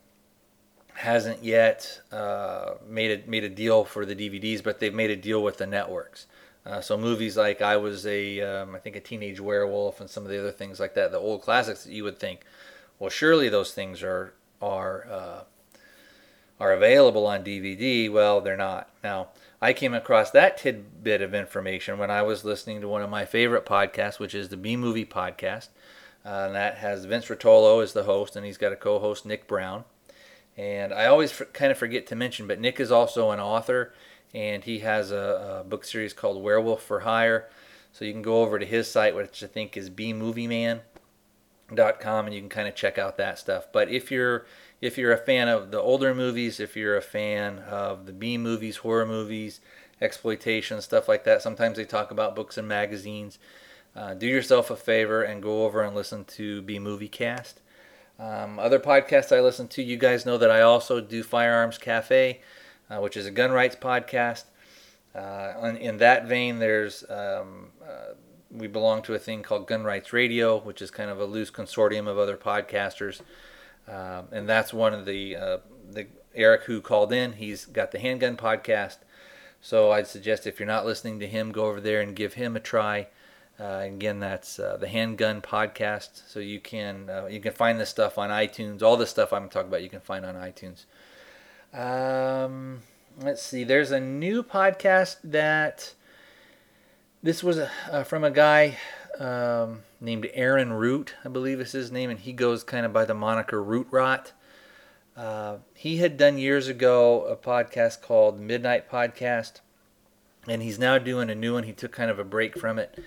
[0.93, 5.15] hasn't yet uh, made a made a deal for the DVDs, but they've made a
[5.15, 6.27] deal with the networks.
[6.63, 10.23] Uh, so movies like I was a, um, I think a teenage werewolf, and some
[10.23, 12.41] of the other things like that, the old classics that you would think,
[12.99, 15.43] well, surely those things are are uh,
[16.59, 18.11] are available on DVD.
[18.11, 18.89] Well, they're not.
[19.03, 19.29] Now,
[19.63, 23.25] I came across that tidbit of information when I was listening to one of my
[23.25, 25.67] favorite podcasts, which is the B Movie Podcast.
[26.25, 29.47] Uh, and that has Vince Rotolo as the host, and he's got a co-host Nick
[29.47, 29.83] Brown.
[30.57, 33.93] And I always f- kind of forget to mention, but Nick is also an author,
[34.33, 37.49] and he has a, a, book series called Werewolf for Hire.
[37.91, 39.89] So you can go over to his site, which I think is
[41.71, 43.67] bmovieman.com, and you can kind of check out that stuff.
[43.71, 44.45] But if you're
[44.81, 48.37] if you're a fan of the older movies, if you're a fan of the B
[48.37, 49.61] movies, horror movies,
[50.01, 53.37] exploitation, stuff like that, sometimes they talk about books and magazines.
[53.95, 57.59] Uh, do yourself a favor and go over and listen to B Movie Cast.
[58.17, 62.39] Um, other podcasts I listen to, you guys know that I also do Firearms Cafe,
[62.89, 64.45] uh, which is a gun rights podcast.
[65.13, 68.13] Uh, in that vein, there's um, uh,
[68.51, 71.51] we belong to a thing called Gun Rights Radio, which is kind of a loose
[71.51, 73.21] consortium of other podcasters,
[73.87, 75.57] um, and that's one of the uh,
[75.89, 77.33] the Eric who called in.
[77.33, 78.97] He's got the Handgun podcast,
[79.61, 82.55] so I'd suggest if you're not listening to him, go over there and give him
[82.55, 83.07] a try.
[83.59, 86.27] Uh, again, that's uh, the Handgun Podcast.
[86.27, 88.81] So you can uh, you can find this stuff on iTunes.
[88.81, 90.85] All this stuff I'm talking about, you can find on iTunes.
[91.73, 92.81] Um,
[93.19, 93.63] let's see.
[93.63, 95.93] There's a new podcast that
[97.23, 98.77] this was a, from a guy
[99.19, 103.05] um, named Aaron Root, I believe is his name, and he goes kind of by
[103.05, 104.31] the moniker Root Rot.
[105.15, 109.59] Uh, he had done years ago a podcast called Midnight Podcast,
[110.47, 111.63] and he's now doing a new one.
[111.63, 112.97] He took kind of a break from it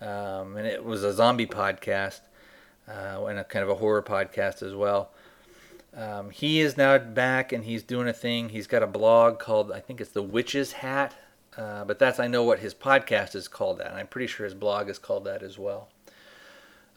[0.00, 2.20] um, and it was a zombie podcast
[2.88, 5.10] uh, and a kind of a horror podcast as well.
[5.96, 8.50] Um, he is now back and he's doing a thing.
[8.50, 11.14] He's got a blog called I think it's the Witch's Hat,
[11.58, 14.44] uh, but that's I know what his podcast is called that, and I'm pretty sure
[14.44, 15.88] his blog is called that as well.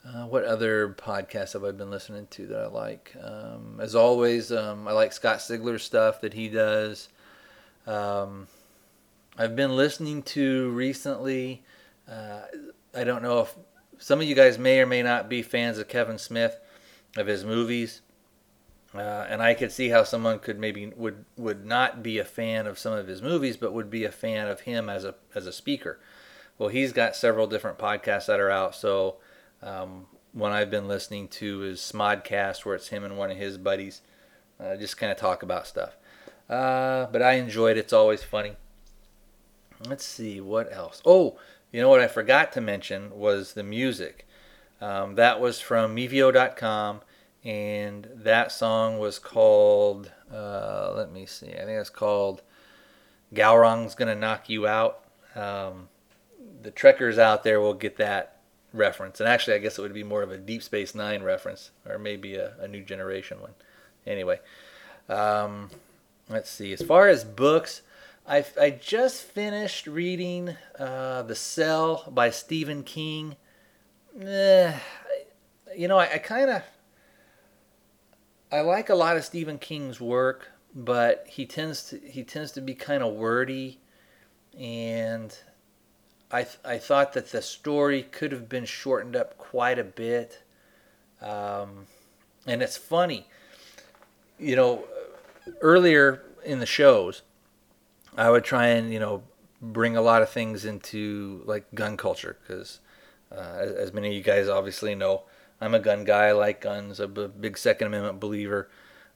[0.06, 3.12] Uh, what other podcasts have I been listening to that I like?
[3.20, 7.08] Um, as always, um, I like Scott Sigler's stuff that he does.
[7.88, 8.46] Um,
[9.36, 11.64] I've been listening to recently.
[12.08, 12.42] Uh,
[12.94, 13.56] I don't know if
[13.98, 16.56] some of you guys may or may not be fans of Kevin Smith,
[17.16, 18.00] of his movies,
[18.94, 22.66] uh, and I could see how someone could maybe would would not be a fan
[22.66, 25.46] of some of his movies, but would be a fan of him as a as
[25.46, 25.98] a speaker.
[26.58, 28.74] Well, he's got several different podcasts that are out.
[28.74, 29.16] So
[29.62, 33.58] um, one I've been listening to is Smodcast, where it's him and one of his
[33.58, 34.02] buddies
[34.60, 35.96] uh, just kind of talk about stuff.
[36.48, 37.80] Uh, but I enjoyed it.
[37.80, 38.56] It's always funny.
[39.88, 41.02] Let's see what else.
[41.04, 41.38] Oh,
[41.72, 44.26] you know what I forgot to mention was the music.
[44.80, 47.00] Um, that was from Mevio.com,
[47.44, 52.42] and that song was called, uh, let me see, I think it's called
[53.34, 55.04] Gowron's Gonna Knock You Out.
[55.34, 55.88] Um,
[56.62, 58.36] the Trekkers out there will get that
[58.72, 59.20] reference.
[59.20, 61.98] And actually, I guess it would be more of a Deep Space Nine reference, or
[61.98, 63.54] maybe a, a new generation one.
[64.06, 64.40] Anyway,
[65.08, 65.70] um,
[66.28, 66.72] let's see.
[66.72, 67.82] As far as books,
[68.26, 73.36] I, I just finished reading uh, The Cell by Stephen King.
[74.20, 74.72] Eh,
[75.76, 76.62] you know, I, I kind of
[78.52, 82.60] I like a lot of Stephen King's work, but he tends to he tends to
[82.60, 83.80] be kind of wordy,
[84.58, 85.36] and
[86.30, 90.42] I I thought that the story could have been shortened up quite a bit.
[91.22, 91.86] Um,
[92.46, 93.26] and it's funny,
[94.38, 94.84] you know,
[95.60, 97.22] earlier in the shows
[98.16, 99.22] I would try and you know
[99.60, 102.80] bring a lot of things into like gun culture because
[103.30, 105.22] uh, as, as, many of you guys obviously know,
[105.62, 106.26] I'm a gun guy.
[106.26, 106.98] I like guns.
[106.98, 108.68] I'm a big Second Amendment believer.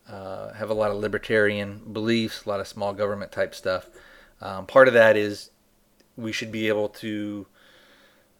[0.08, 3.90] Uh, have a lot of libertarian beliefs, a lot of small government type stuff.
[4.40, 5.50] Um, part of that is
[6.16, 7.48] we should be able to.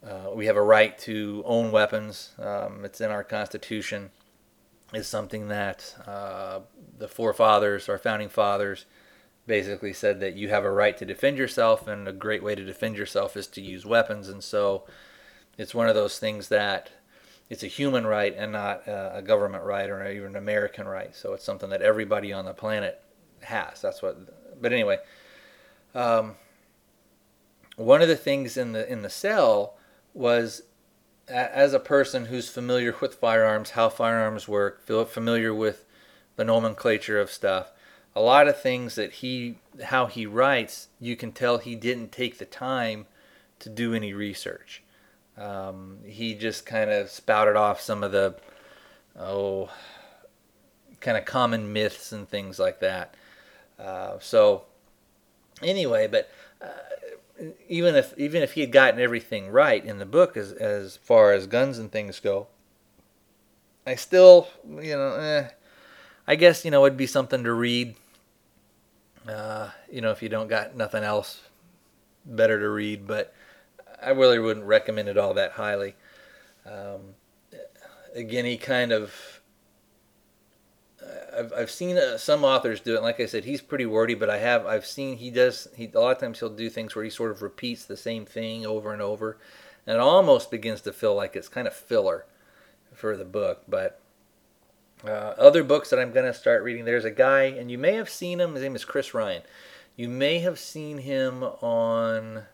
[0.07, 2.31] Uh, we have a right to own weapons.
[2.39, 4.11] Um, it's in our Constitution.
[4.95, 6.61] Is something that uh,
[6.97, 8.87] the forefathers, our founding fathers,
[9.49, 12.65] basically said that you have a right to defend yourself, and a great way to
[12.65, 14.29] defend yourself is to use weapons.
[14.29, 14.85] And so
[15.59, 16.93] it's one of those things that
[17.49, 21.15] it's a human right and not a government right or even an American right.
[21.15, 23.01] So it's something that everybody on the planet
[23.43, 23.81] has.
[23.81, 24.61] That's what.
[24.61, 24.99] But anyway,
[25.95, 26.35] um,
[27.77, 29.77] one of the things in the in the cell
[30.13, 30.63] was
[31.29, 35.85] as a person who's familiar with firearms, how firearms work, familiar with
[36.37, 37.73] the nomenclature of stuff,
[38.15, 42.39] a lot of things that he how he writes, you can tell he didn't take
[42.39, 43.07] the time
[43.59, 44.83] to do any research.
[45.39, 48.37] Um, he just kind of spouted off some of the
[49.19, 49.71] oh
[51.01, 53.15] kind of common myths and things like that.
[53.79, 54.65] Uh, so
[55.63, 56.31] anyway, but
[56.63, 60.97] uh, even if even if he had gotten everything right in the book as as
[60.97, 62.47] far as guns and things go,
[63.87, 65.49] I still you know eh,
[66.27, 67.95] I guess you know it'd be something to read.
[69.29, 71.43] Uh, you know if you don't got nothing else
[72.25, 73.35] better to read, but
[74.03, 75.95] I really wouldn't recommend it all that highly.
[76.65, 77.15] Um,
[78.15, 79.37] again, he kind of
[81.37, 83.03] I've, I've seen uh, some authors do it.
[83.03, 86.01] Like I said, he's pretty wordy, but I have I've seen he does he a
[86.01, 88.93] lot of times he'll do things where he sort of repeats the same thing over
[88.93, 89.39] and over,
[89.87, 92.27] and it almost begins to feel like it's kind of filler
[92.95, 93.63] for the book.
[93.69, 94.01] But
[95.05, 97.95] uh, other books that I'm going to start reading, there's a guy, and you may
[97.95, 98.55] have seen him.
[98.55, 99.43] His name is Chris Ryan.
[99.95, 102.45] You may have seen him on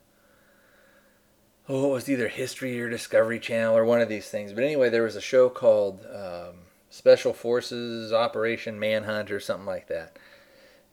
[1.68, 4.52] oh, it was either History or Discovery Channel or one of these things.
[4.52, 6.06] But anyway, there was a show called.
[6.12, 6.54] Um,
[6.92, 10.18] Special Forces Operation Manhunt or something like that.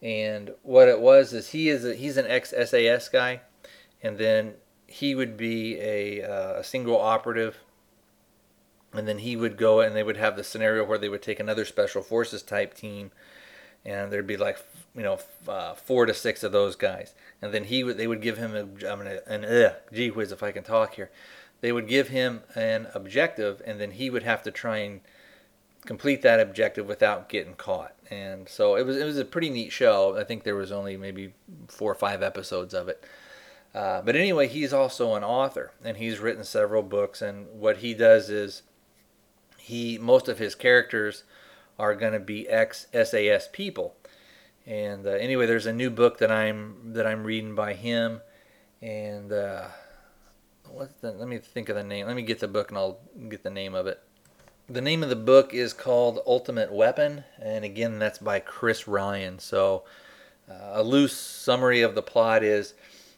[0.02, 3.42] And what it was is he is a, he's an ex SAS guy,
[4.02, 4.54] and then
[4.88, 7.58] he would be a, uh, a single operative,
[8.94, 11.42] and then he would go and they would have the scenario where they would take
[11.42, 13.12] another Special Forces type team,
[13.86, 14.58] and there'd be like
[14.96, 18.22] you know uh, four to six of those guys, and then he would they would
[18.22, 21.10] give him a, I mean, an uh, gee whiz if I can talk here,
[21.62, 25.02] they would give him an objective, and then he would have to try and
[25.86, 27.96] complete that objective without getting caught.
[28.10, 30.18] And so it was it was a pretty neat show.
[30.18, 31.34] I think there was only maybe
[31.68, 33.04] four or five episodes of it.
[33.74, 37.22] Uh, but anyway, he's also an author, and he's written several books.
[37.22, 38.64] And what he does is
[39.58, 41.24] he most of his characters
[41.80, 43.96] are going to be ex SAS people.
[44.66, 48.22] And uh, anyway, there's a new book that I'm that I'm reading by him,
[48.82, 49.70] and uh,
[50.70, 52.06] what's the, let me think of the name.
[52.06, 53.00] Let me get the book and I'll
[53.30, 54.00] get the name of it.
[54.70, 59.40] The name of the book is called Ultimate Weapon, and again, that's by Chris Ryan.
[59.40, 59.86] So,
[60.48, 62.76] uh, a loose summary of the plot is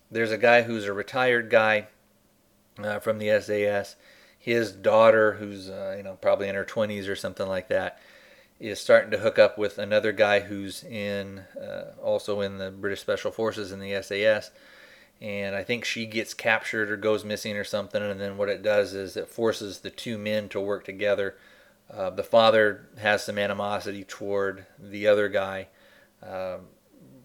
[0.09, 1.87] there's a guy who's a retired guy
[2.81, 3.97] uh, from the SAS.
[4.39, 7.99] His daughter, who's uh, you know probably in her 20s or something like that,
[8.61, 13.01] is starting to hook up with another guy who's in uh, also in the British
[13.01, 14.51] Special Forces in the SAS
[15.21, 18.01] and I think she gets captured or goes missing or something.
[18.01, 21.37] And then what it does is it forces the two men to work together.
[21.89, 25.67] Uh, the father has some animosity toward the other guy,
[26.23, 26.61] um,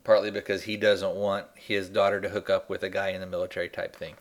[0.05, 3.27] partly because he doesn't want his daughter to hook up with a guy in the
[3.27, 4.15] military type thing.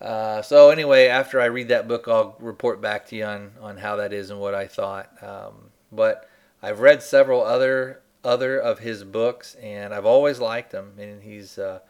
[0.00, 3.76] Uh, so anyway, after I read that book, I'll report back to you on, on
[3.76, 5.10] how that is and what I thought.
[5.20, 6.28] Um, but
[6.62, 10.92] I've read several other other of his books, and I've always liked him.
[10.98, 11.80] And he's uh,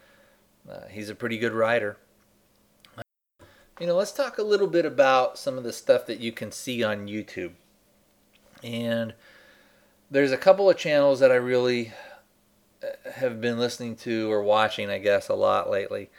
[0.68, 1.96] uh, he's a pretty good writer.
[3.80, 6.50] You know, let's talk a little bit about some of the stuff that you can
[6.50, 7.52] see on YouTube.
[8.64, 9.14] And
[10.10, 11.92] there's a couple of channels that I really
[12.82, 16.10] uh, have been listening to or watching, I guess, a lot lately.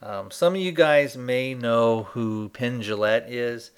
[0.00, 3.72] Um, some of you guys may know who Penn Jillette is.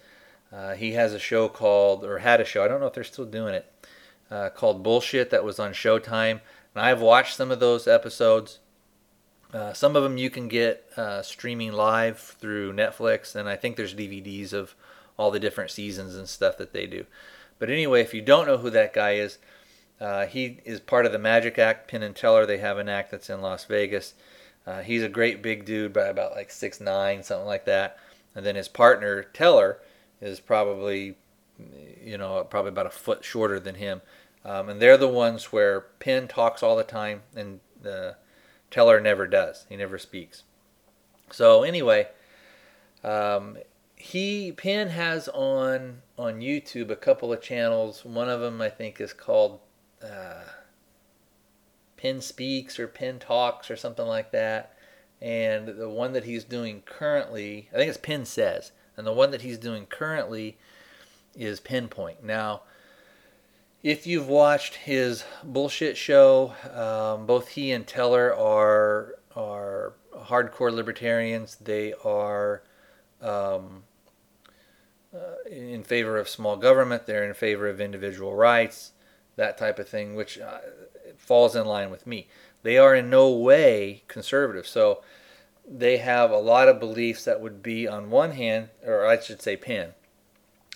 [0.52, 3.04] Uh, he has a show called, or had a show, I don't know if they're
[3.04, 3.72] still doing it,
[4.30, 6.40] uh, called Bullshit that was on Showtime.
[6.74, 8.58] And I've watched some of those episodes.
[9.52, 13.76] Uh, some of them you can get uh, streaming live through Netflix, and I think
[13.76, 14.74] there's DVDs of
[15.16, 17.04] all the different seasons and stuff that they do.
[17.58, 19.38] But anyway, if you don't know who that guy is,
[20.00, 22.46] uh, he is part of the Magic Act, Penn and Teller.
[22.46, 24.14] They have an act that's in Las Vegas.
[24.84, 27.98] He's a great big dude, by about like six nine, something like that.
[28.36, 29.78] And then his partner Teller
[30.20, 31.16] is probably,
[32.02, 34.02] you know, probably about a foot shorter than him.
[34.44, 38.16] Um, and they're the ones where Penn talks all the time, and the
[38.70, 39.66] Teller never does.
[39.68, 40.44] He never speaks.
[41.30, 42.08] So anyway,
[43.04, 43.58] um,
[43.96, 48.04] he Penn has on on YouTube a couple of channels.
[48.04, 49.60] One of them I think is called
[50.02, 50.44] uh,
[51.96, 54.74] Penn Speaks or Penn Talks or something like that.
[55.20, 59.30] And the one that he's doing currently, I think it's Penn Says, and the one
[59.30, 60.58] that he's doing currently
[61.34, 62.22] is Penn Point.
[62.22, 62.64] Now,
[63.82, 71.56] if you've watched his bullshit show, um, both he and Teller are are hardcore libertarians.
[71.56, 72.62] They are
[73.22, 73.84] um,
[75.14, 77.06] uh, in favor of small government.
[77.06, 78.92] They're in favor of individual rights,
[79.36, 80.58] that type of thing, which uh,
[81.16, 82.28] falls in line with me.
[82.64, 84.66] They are in no way conservative.
[84.66, 85.02] So
[85.68, 89.42] they have a lot of beliefs that would be on one hand, or I should
[89.42, 89.94] say, Penn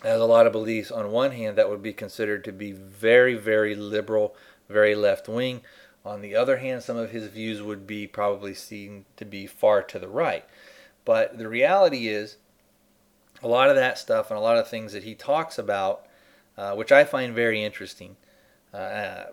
[0.03, 3.35] has a lot of beliefs on one hand that would be considered to be very,
[3.35, 4.37] very liberal,
[4.69, 5.63] very left wing.
[6.05, 9.83] On the other hand, some of his views would be probably seen to be far
[9.83, 10.45] to the right.
[11.07, 12.37] But the reality is,
[13.43, 16.07] a lot of that stuff and a lot of things that he talks about,
[16.57, 18.17] uh, which I find very interesting,
[18.73, 19.25] uh,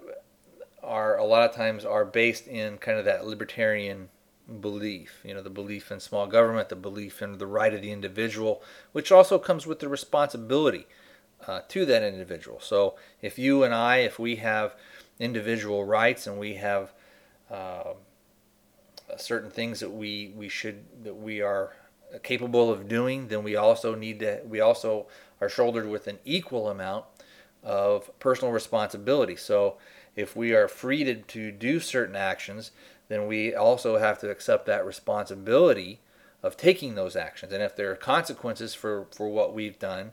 [0.82, 4.10] are a lot of times are based in kind of that libertarian
[4.59, 5.21] belief.
[5.23, 8.61] You know, the belief in small government, the belief in the right of the individual,
[8.91, 10.87] which also comes with the responsibility
[11.47, 12.59] uh, to that individual.
[12.59, 14.75] So if you and I, if we have
[15.19, 16.93] individual rights and we have
[17.49, 17.93] uh,
[19.17, 21.75] certain things that we we should that we are
[22.23, 25.07] capable of doing, then we also need to we also
[25.39, 27.05] are shouldered with an equal amount
[27.63, 29.35] of personal responsibility.
[29.35, 29.77] So
[30.15, 32.71] if we are free to, to do certain actions,
[33.12, 35.99] then we also have to accept that responsibility
[36.43, 37.51] of taking those actions.
[37.51, 40.12] And if there are consequences for, for what we've done,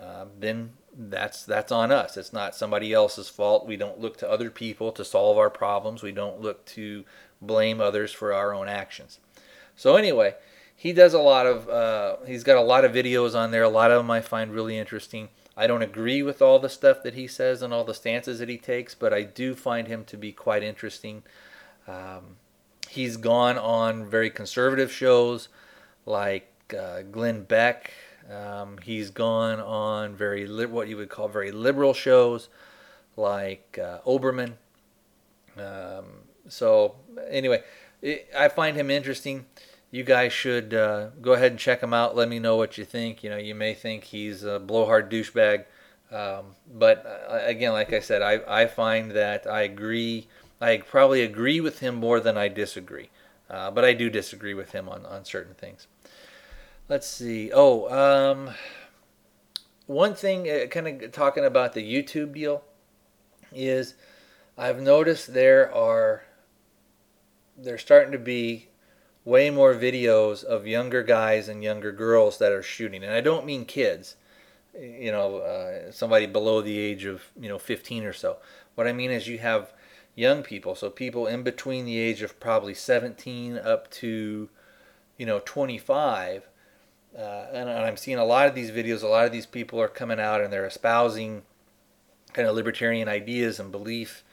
[0.00, 2.16] uh, then that's that's on us.
[2.16, 3.66] It's not somebody else's fault.
[3.66, 6.02] We don't look to other people to solve our problems.
[6.02, 7.04] We don't look to
[7.40, 9.18] blame others for our own actions.
[9.76, 10.34] So anyway,
[10.74, 13.62] he does a lot of uh, he's got a lot of videos on there.
[13.62, 15.28] A lot of them I find really interesting.
[15.56, 18.48] I don't agree with all the stuff that he says and all the stances that
[18.48, 21.22] he takes, but I do find him to be quite interesting.
[21.88, 22.36] Um,
[22.88, 25.48] he's gone on very conservative shows
[26.06, 27.92] like uh, Glenn Beck.
[28.30, 32.48] Um, he's gone on very li- what you would call very liberal shows
[33.16, 34.54] like uh, Olbermann.
[35.56, 36.04] Um,
[36.48, 36.96] so
[37.28, 37.62] anyway,
[38.00, 39.46] it, I find him interesting.
[39.90, 42.16] You guys should uh, go ahead and check him out.
[42.16, 43.22] Let me know what you think.
[43.22, 45.64] You know, you may think he's a blowhard douchebag,
[46.10, 50.28] um, but uh, again, like I said, I, I find that I agree
[50.62, 53.10] I probably agree with him more than I disagree.
[53.50, 55.86] Uh, but I do disagree with him on, on certain things.
[56.88, 57.50] Let's see.
[57.52, 58.54] Oh, um,
[59.86, 62.62] one thing, uh, kind of talking about the YouTube deal,
[63.52, 63.94] is
[64.56, 66.22] I've noticed there are
[67.58, 68.68] there's starting to be
[69.24, 73.44] way more videos of younger guys and younger girls that are shooting, and I don't
[73.44, 74.16] mean kids.
[74.78, 78.38] You know, uh, somebody below the age of you know 15 or so.
[78.74, 79.72] What I mean is you have
[80.14, 84.48] young people, so people in between the age of probably 17 up to,
[85.16, 86.48] you know, 25.
[87.16, 87.20] Uh,
[87.52, 89.02] and, and I'm seeing a lot of these videos.
[89.02, 91.42] A lot of these people are coming out and they're espousing
[92.32, 94.24] kind of libertarian ideas and belief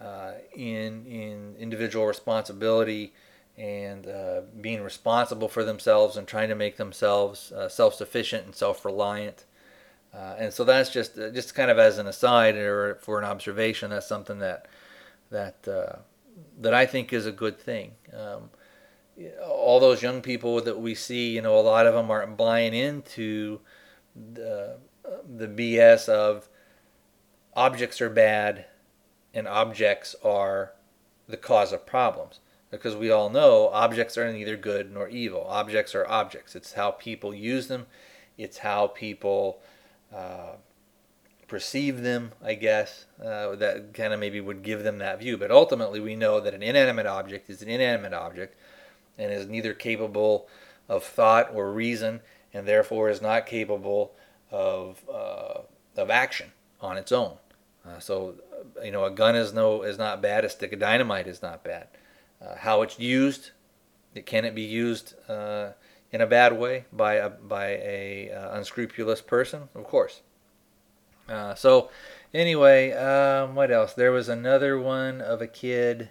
[0.00, 3.14] uh, in in individual responsibility
[3.56, 9.46] and uh, being responsible for themselves and trying to make themselves uh, self-sufficient and self-reliant.
[10.12, 13.24] Uh, and so that's just uh, just kind of as an aside or for an
[13.24, 13.90] observation.
[13.90, 14.66] That's something that
[15.30, 16.00] that uh,
[16.60, 17.92] that I think is a good thing.
[18.12, 18.50] Um,
[19.42, 22.74] all those young people that we see, you know, a lot of them aren't buying
[22.74, 23.60] into
[24.14, 24.78] the
[25.28, 26.48] the BS of
[27.54, 28.66] objects are bad
[29.32, 30.72] and objects are
[31.28, 32.40] the cause of problems.
[32.70, 35.46] Because we all know objects are neither good nor evil.
[35.48, 36.56] Objects are objects.
[36.56, 37.86] It's how people use them.
[38.36, 39.60] It's how people
[40.14, 40.56] uh,
[41.48, 45.36] perceive them, I guess, uh, that kind of maybe would give them that view.
[45.36, 48.56] But ultimately, we know that an inanimate object is an inanimate object
[49.18, 50.48] and is neither capable
[50.88, 52.20] of thought or reason,
[52.52, 54.14] and therefore is not capable
[54.50, 55.60] of uh,
[55.96, 57.36] of action on its own.
[57.86, 58.34] Uh, so,
[58.82, 60.44] you know, a gun is no is not bad.
[60.44, 61.88] A stick of dynamite is not bad.
[62.40, 63.50] Uh, how it's used,
[64.14, 65.70] it can it be used uh,
[66.12, 69.68] in a bad way by a by a uh, unscrupulous person?
[69.74, 70.22] Of course.
[71.28, 71.90] Uh, so,
[72.32, 73.94] anyway, um, what else?
[73.94, 76.10] There was another one of a kid.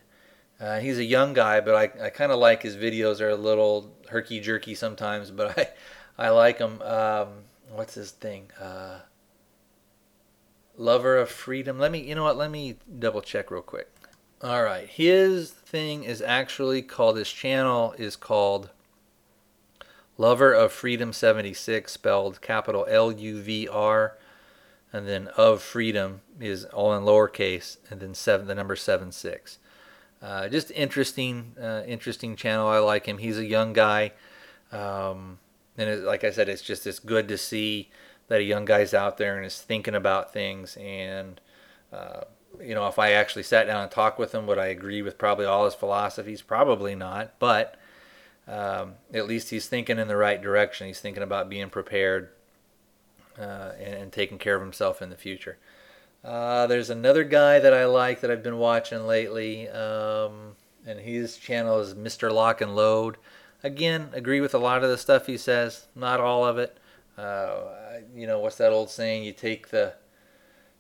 [0.59, 3.17] Uh, he's a young guy, but I, I kind of like his videos.
[3.17, 5.57] They're a little herky jerky sometimes, but
[6.17, 6.81] I, I like him.
[6.81, 7.27] Um,
[7.71, 8.51] what's his thing?
[8.59, 8.99] Uh,
[10.77, 11.79] Lover of Freedom.
[11.79, 12.37] Let me, you know what?
[12.37, 13.89] Let me double check real quick.
[14.41, 17.17] All right, his thing is actually called.
[17.17, 18.69] His channel is called
[20.17, 24.17] Lover of Freedom 76, spelled capital L U V R
[24.93, 29.57] and then of freedom is all in lowercase, and then seven, the number seven six.
[30.21, 32.67] Uh, just interesting, uh, interesting channel.
[32.67, 33.17] I like him.
[33.17, 34.13] He's a young guy,
[34.71, 35.39] um,
[35.77, 37.89] and it, like I said, it's just it's good to see
[38.27, 40.77] that a young guy's out there and is thinking about things.
[40.77, 41.39] And
[41.93, 42.21] uh,
[42.61, 45.17] you know, if I actually sat down and talked with him, would I agree with
[45.17, 46.41] probably all his philosophies?
[46.41, 47.75] Probably not, but
[48.47, 50.87] um, at least he's thinking in the right direction.
[50.87, 52.29] He's thinking about being prepared
[53.39, 55.57] uh, and, and, taking care of himself in the future.
[56.23, 60.55] Uh, there's another guy that I like that I've been watching lately, um,
[60.85, 62.31] and his channel is Mr.
[62.31, 63.17] Lock and Load.
[63.63, 66.77] again, agree with a lot of the stuff he says, not all of it.
[67.17, 67.55] Uh,
[68.15, 69.23] you know, what's that old saying?
[69.23, 69.93] You take the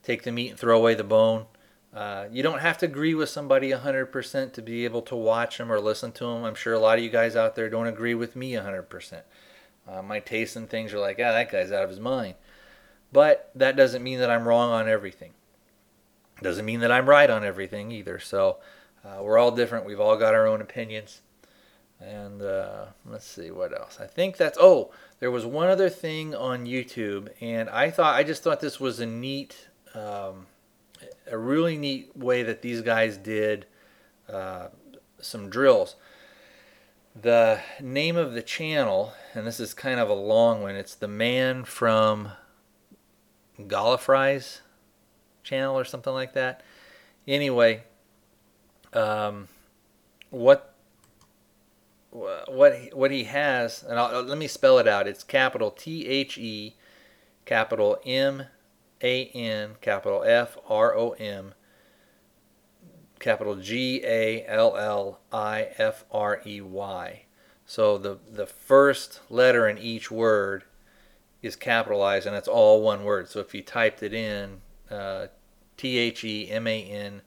[0.03, 1.45] take the meat and throw away the bone.
[1.93, 5.71] Uh, you don't have to agree with somebody 100% to be able to watch them
[5.71, 6.43] or listen to them.
[6.43, 9.21] I'm sure a lot of you guys out there don't agree with me 100%.
[9.87, 12.35] Uh, my tastes and things are like, ah, that guy's out of his mind.
[13.15, 15.31] But that doesn't mean that I'm wrong on everything.
[16.41, 18.19] Doesn't mean that I'm right on everything either.
[18.19, 18.57] So
[19.05, 19.85] uh, we're all different.
[19.85, 21.21] We've all got our own opinions.
[22.01, 23.99] And uh, let's see what else.
[24.01, 24.57] I think that's.
[24.59, 24.91] Oh,
[25.21, 28.99] there was one other thing on YouTube, and I thought I just thought this was
[28.99, 30.47] a neat, um,
[31.31, 33.65] a really neat way that these guys did
[34.27, 34.67] uh,
[35.21, 35.95] some drills.
[37.15, 40.75] The name of the channel, and this is kind of a long one.
[40.75, 42.33] It's the man from
[43.59, 44.61] Gallifrey's
[45.43, 46.61] channel or something like that.
[47.27, 47.83] Anyway,
[48.93, 49.47] um,
[50.29, 50.73] what
[52.11, 55.07] what what he has, and I'll, let me spell it out.
[55.07, 56.75] It's capital T H E,
[57.45, 58.45] capital M
[59.01, 61.53] A N, capital F R O M,
[63.19, 67.23] capital G A L L I F R E Y.
[67.65, 70.63] So the the first letter in each word
[71.45, 73.29] is capitalized, and it's all one word.
[73.29, 75.27] So if you typed it in, uh,
[75.77, 77.21] T H E M A N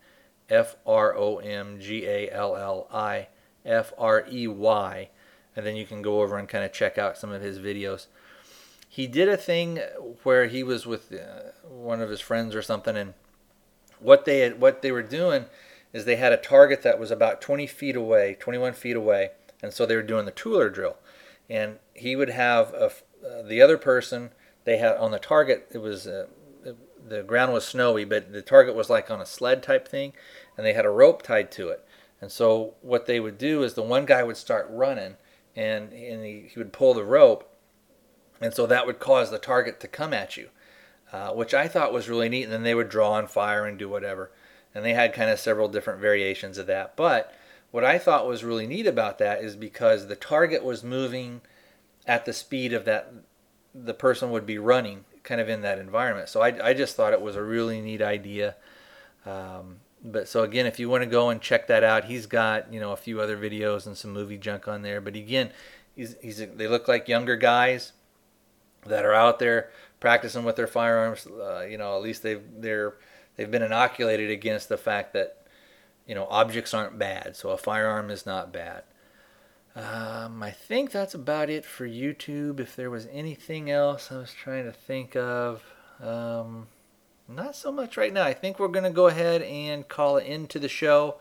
[0.48, 3.28] F R O M G A L L I
[3.64, 5.10] F R E Y,
[5.54, 8.06] and then you can go over and kind of check out some of his videos.
[8.88, 9.80] He did a thing
[10.22, 13.14] where he was with uh, one of his friends or something, and
[14.00, 15.44] what they had, what they were doing
[15.92, 19.30] is they had a target that was about 20 feet away, 21 feet away,
[19.62, 20.96] and so they were doing the Tueller drill,
[21.48, 22.90] and he would have a,
[23.46, 24.30] the other person
[24.64, 25.68] they had on the target.
[25.72, 26.26] It was uh,
[27.08, 30.12] the ground was snowy, but the target was like on a sled type thing,
[30.56, 31.84] and they had a rope tied to it.
[32.20, 35.16] And so what they would do is the one guy would start running,
[35.54, 37.50] and and he, he would pull the rope,
[38.40, 40.48] and so that would cause the target to come at you,
[41.12, 42.44] uh, which I thought was really neat.
[42.44, 44.30] And then they would draw on fire and do whatever,
[44.74, 46.96] and they had kind of several different variations of that.
[46.96, 47.32] But
[47.70, 51.42] what I thought was really neat about that is because the target was moving
[52.09, 53.12] at the speed of that
[53.74, 56.28] the person would be running kind of in that environment.
[56.28, 58.56] So I, I just thought it was a really neat idea.
[59.26, 62.72] Um, but so again, if you want to go and check that out, he's got
[62.72, 65.00] you know a few other videos and some movie junk on there.
[65.00, 65.50] But again,
[65.94, 67.92] he's, he's they look like younger guys
[68.86, 71.26] that are out there practicing with their firearms.
[71.26, 72.94] Uh, you know, at least they've they're
[73.36, 75.44] they've been inoculated against the fact that
[76.06, 77.36] you know objects aren't bad.
[77.36, 78.84] So a firearm is not bad.
[79.78, 82.58] Um, I think that's about it for YouTube.
[82.58, 85.62] If there was anything else I was trying to think of,
[86.02, 86.66] um,
[87.28, 88.24] not so much right now.
[88.24, 91.18] I think we're going to go ahead and call it into the show.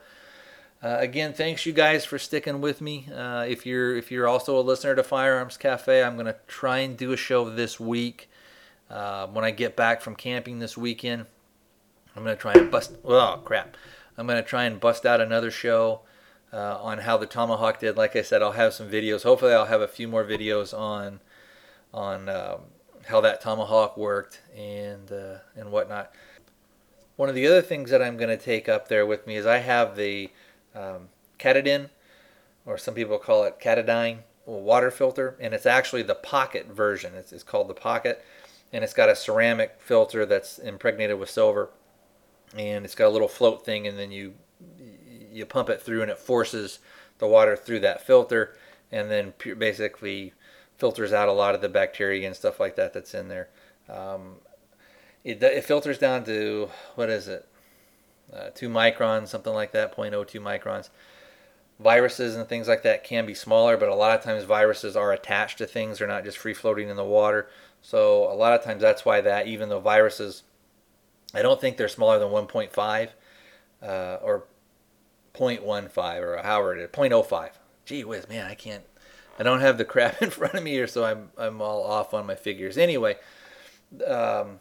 [0.82, 3.08] Uh, again, thanks you guys for sticking with me.
[3.14, 6.80] Uh, if you're if you're also a listener to Firearms Cafe, I'm going to try
[6.80, 8.28] and do a show this week.
[8.90, 11.26] Uh, when I get back from camping this weekend,
[12.16, 12.96] I'm going to try and bust.
[13.06, 13.78] Oh crap!
[14.18, 16.02] I'm going to try and bust out another show
[16.54, 17.98] uh, on how the tomahawk did.
[17.98, 19.24] Like I said, I'll have some videos.
[19.24, 21.20] Hopefully, I'll have a few more videos on
[21.94, 22.60] on um,
[23.08, 26.12] how that tomahawk worked and uh, and whatnot.
[27.16, 29.46] One of the other things that I'm going to take up there with me is
[29.46, 30.30] I have the
[30.76, 31.90] um, Katadyn,
[32.66, 37.14] or some people call it Katadyn water filter, and it's actually the pocket version.
[37.16, 38.24] It's, it's called the pocket,
[38.72, 41.70] and it's got a ceramic filter that's impregnated with silver,
[42.56, 44.36] and it's got a little float thing, and then you
[45.38, 46.80] you pump it through and it forces
[47.20, 48.56] the water through that filter
[48.92, 50.34] and then basically
[50.78, 53.50] filters out a lot of the bacteria and stuff like that that's in there.
[53.90, 54.36] Um,
[55.24, 57.48] it, it filters down to what is it?
[58.34, 60.90] Uh, two microns, something like that, 0.02 microns.
[61.80, 65.14] Viruses and things like that can be smaller, but a lot of times viruses are
[65.14, 67.48] attached to things; they're not just free floating in the water.
[67.82, 70.44] So a lot of times that's why that, even though viruses,
[71.34, 73.10] I don't think they're smaller than 1.5
[73.84, 74.46] uh, or
[75.38, 77.52] 0.15 or however it is, 0.05.
[77.86, 78.84] Gee whiz, man, I can't.
[79.40, 82.14] I don't have the crap in front of me here, so I'm I'm all off
[82.14, 82.78] on my figures.
[82.78, 83.18] Anyway,
[84.06, 84.60] um,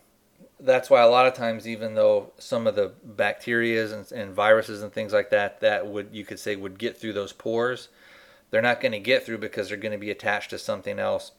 [0.61, 4.83] that's why a lot of times, even though some of the bacterias and, and, viruses
[4.83, 7.89] and things like that, that would you could say would get through those pores,
[8.51, 11.33] they're not going to get through because they're going to be attached to something else,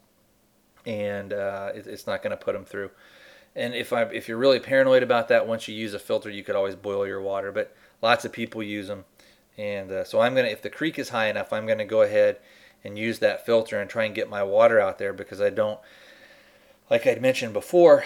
[0.85, 2.91] and uh, it, it's not going to put them through.
[3.55, 6.43] And if I if you're really paranoid about that, once you use a filter, you
[6.43, 7.51] could always boil your water.
[7.51, 9.05] But lots of people use them.
[9.57, 11.85] And uh, so I'm going to, if the creek is high enough, I'm going to
[11.85, 12.37] go ahead
[12.83, 15.79] and use that filter and try and get my water out there because I don't,
[16.89, 18.03] like I'd mentioned before,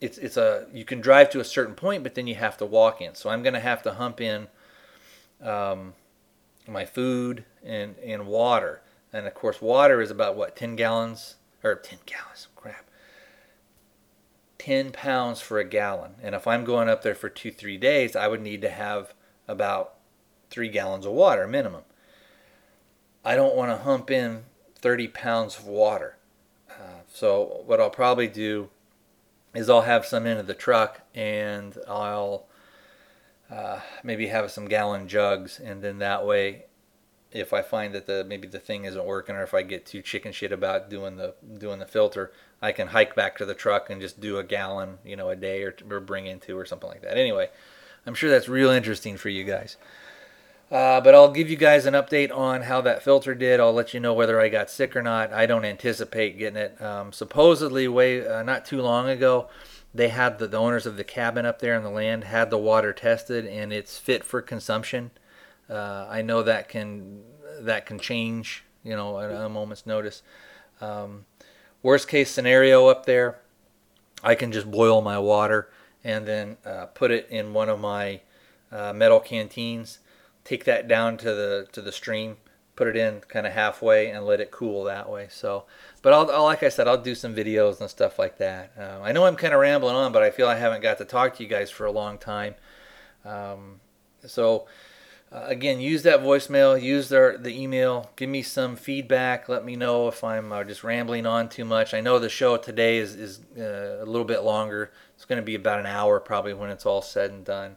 [0.00, 2.66] it's, it's a, you can drive to a certain point, but then you have to
[2.66, 3.14] walk in.
[3.14, 4.48] So I'm going to have to hump in
[5.42, 5.94] um,
[6.66, 8.82] my food and, and water.
[9.12, 12.86] and of course water is about what 10 gallons or 10 gallons crap
[14.58, 18.14] 10 pounds for a gallon and if i'm going up there for two three days
[18.14, 19.14] i would need to have
[19.48, 19.94] about
[20.50, 21.82] three gallons of water minimum
[23.24, 24.44] i don't want to hump in
[24.76, 26.16] 30 pounds of water
[26.70, 28.68] uh, so what i'll probably do
[29.54, 32.46] is i'll have some into the truck and i'll
[33.50, 36.64] uh, maybe have some gallon jugs and then that way
[37.32, 40.02] if I find that the maybe the thing isn't working or if I get too
[40.02, 43.88] chicken shit about doing the doing the filter, I can hike back to the truck
[43.88, 46.66] and just do a gallon, you know, a day or, or bring in two or
[46.66, 47.16] something like that.
[47.16, 47.48] Anyway,
[48.04, 49.76] I'm sure that's real interesting for you guys.
[50.70, 53.58] Uh, but I'll give you guys an update on how that filter did.
[53.58, 55.32] I'll let you know whether I got sick or not.
[55.32, 56.80] I don't anticipate getting it.
[56.80, 59.48] Um, supposedly, way uh, not too long ago,
[59.92, 62.58] they had the, the owners of the cabin up there on the land had the
[62.58, 65.10] water tested, and it's fit for consumption.
[65.68, 67.22] Uh, I know that can
[67.60, 70.22] that can change, you know, at a moment's notice.
[70.80, 71.26] Um,
[71.82, 73.40] worst case scenario up there,
[74.22, 75.70] I can just boil my water
[76.04, 78.20] and then uh, put it in one of my
[78.70, 79.98] uh, metal canteens.
[80.50, 82.38] Take that down to the to the stream,
[82.74, 85.28] put it in kind of halfway, and let it cool that way.
[85.30, 85.66] So,
[86.02, 88.72] but I'll, I'll like I said, I'll do some videos and stuff like that.
[88.76, 91.04] Uh, I know I'm kind of rambling on, but I feel I haven't got to
[91.04, 92.56] talk to you guys for a long time.
[93.24, 93.78] Um,
[94.26, 94.66] so
[95.30, 99.48] uh, again, use that voicemail, use their, the email, give me some feedback.
[99.48, 101.94] Let me know if I'm uh, just rambling on too much.
[101.94, 104.90] I know the show today is, is uh, a little bit longer.
[105.14, 107.76] It's going to be about an hour probably when it's all said and done.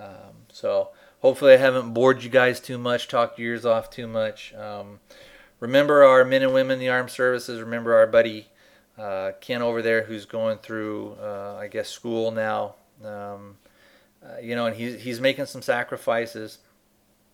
[0.00, 4.06] Um, so hopefully I haven't bored you guys too much, talked your ears off too
[4.06, 4.54] much.
[4.54, 5.00] Um,
[5.60, 7.60] remember our men and women in the armed services.
[7.60, 8.48] Remember our buddy
[8.98, 12.74] uh, Ken over there who's going through, uh, I guess, school now.
[13.04, 13.58] Um,
[14.22, 16.58] uh, you know, and he's, he's making some sacrifices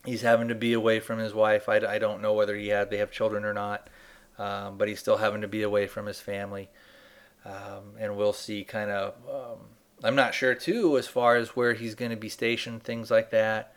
[0.05, 1.68] he's having to be away from his wife.
[1.68, 3.89] I, I don't know whether he had they have children or not,
[4.39, 6.68] um, but he's still having to be away from his family.
[7.45, 9.14] Um, and we'll see kind of.
[10.03, 13.30] I'm not sure too as far as where he's going to be stationed, things like
[13.30, 13.74] that.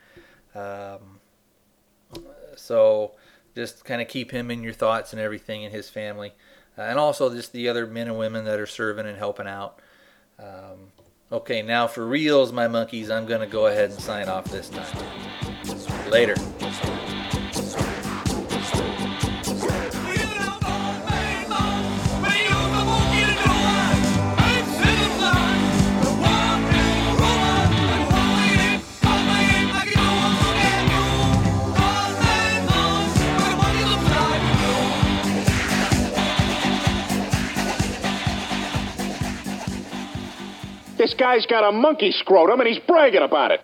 [0.56, 1.20] Um,
[2.56, 3.12] so
[3.56, 6.34] just kind of keep him in your thoughts and everything and his family,
[6.78, 9.80] uh, and also just the other men and women that are serving and helping out.
[10.40, 10.92] Um,
[11.32, 14.70] okay, now for reals, my monkeys, I'm going to go ahead and sign off this
[14.70, 16.10] time.
[16.10, 16.36] Later.
[41.08, 43.62] This guy's got a monkey scrotum and he's bragging about it.